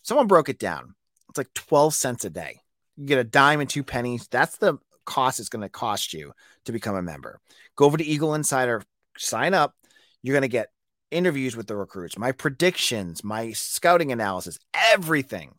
Someone 0.03 0.27
broke 0.27 0.49
it 0.49 0.59
down. 0.59 0.95
It's 1.29 1.39
like 1.39 1.53
12 1.55 1.95
cents 1.95 2.25
a 2.25 2.31
day. 2.31 2.61
You 2.97 3.07
get 3.07 3.19
a 3.19 3.25
dime 3.25 3.61
and 3.61 3.69
two 3.69 3.85
pennies. 3.85 4.29
That's 4.31 4.57
the 4.59 4.79
cost 5.05 5.41
it's 5.41 5.49
going 5.49 5.63
to 5.63 5.69
cost 5.69 6.13
you 6.13 6.33
to 6.65 6.73
become 6.73 6.95
a 6.95 7.03
member. 7.03 7.41
Go 7.77 7.87
over 7.87 7.97
to 7.97 8.05
Eagle 8.05 8.35
Insider, 8.35 8.83
sign 9.17 9.55
up. 9.55 9.75
You're 10.23 10.35
going 10.35 10.43
to 10.43 10.49
get 10.49 10.69
interviews 11.11 11.57
with 11.57 11.67
the 11.67 11.77
recruits, 11.77 12.19
my 12.19 12.33
predictions, 12.33 13.23
my 13.23 13.53
scouting 13.53 14.13
analysis, 14.13 14.59
everything. 14.75 15.55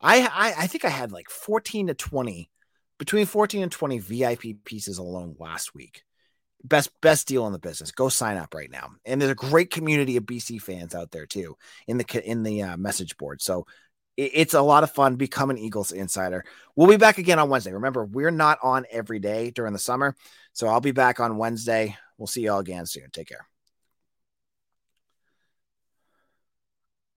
I, 0.00 0.20
I, 0.22 0.54
I 0.62 0.66
think 0.66 0.84
I 0.84 0.90
had 0.90 1.10
like 1.10 1.28
14 1.30 1.88
to 1.88 1.94
20, 1.94 2.50
between 2.98 3.26
14 3.26 3.62
and 3.62 3.72
20 3.72 3.98
VIP 3.98 4.64
pieces 4.64 4.98
alone 4.98 5.36
last 5.38 5.74
week. 5.74 6.02
Best 6.64 6.90
best 7.00 7.28
deal 7.28 7.46
in 7.46 7.52
the 7.52 7.58
business. 7.58 7.92
Go 7.92 8.08
sign 8.08 8.36
up 8.36 8.54
right 8.54 8.70
now. 8.70 8.90
And 9.04 9.20
there's 9.20 9.30
a 9.30 9.36
great 9.36 9.70
community 9.70 10.16
of 10.16 10.24
BC 10.24 10.60
fans 10.60 10.94
out 10.94 11.10
there 11.10 11.26
too 11.26 11.56
in 11.86 11.98
the 11.98 12.22
in 12.24 12.42
the 12.42 12.62
uh, 12.62 12.76
message 12.76 13.16
board. 13.16 13.40
So 13.40 13.66
it's 14.16 14.54
a 14.54 14.60
lot 14.60 14.82
of 14.82 14.90
fun. 14.90 15.14
Become 15.14 15.50
an 15.50 15.58
Eagles 15.58 15.92
insider. 15.92 16.44
We'll 16.74 16.88
be 16.88 16.96
back 16.96 17.18
again 17.18 17.38
on 17.38 17.48
Wednesday. 17.48 17.72
Remember, 17.72 18.04
we're 18.04 18.32
not 18.32 18.58
on 18.64 18.84
every 18.90 19.20
day 19.20 19.52
during 19.52 19.72
the 19.72 19.78
summer. 19.78 20.16
So 20.52 20.66
I'll 20.66 20.80
be 20.80 20.90
back 20.90 21.20
on 21.20 21.38
Wednesday. 21.38 21.96
We'll 22.18 22.26
see 22.26 22.42
you 22.42 22.50
all 22.50 22.58
again 22.58 22.84
soon. 22.84 23.10
Take 23.12 23.28
care. 23.28 23.46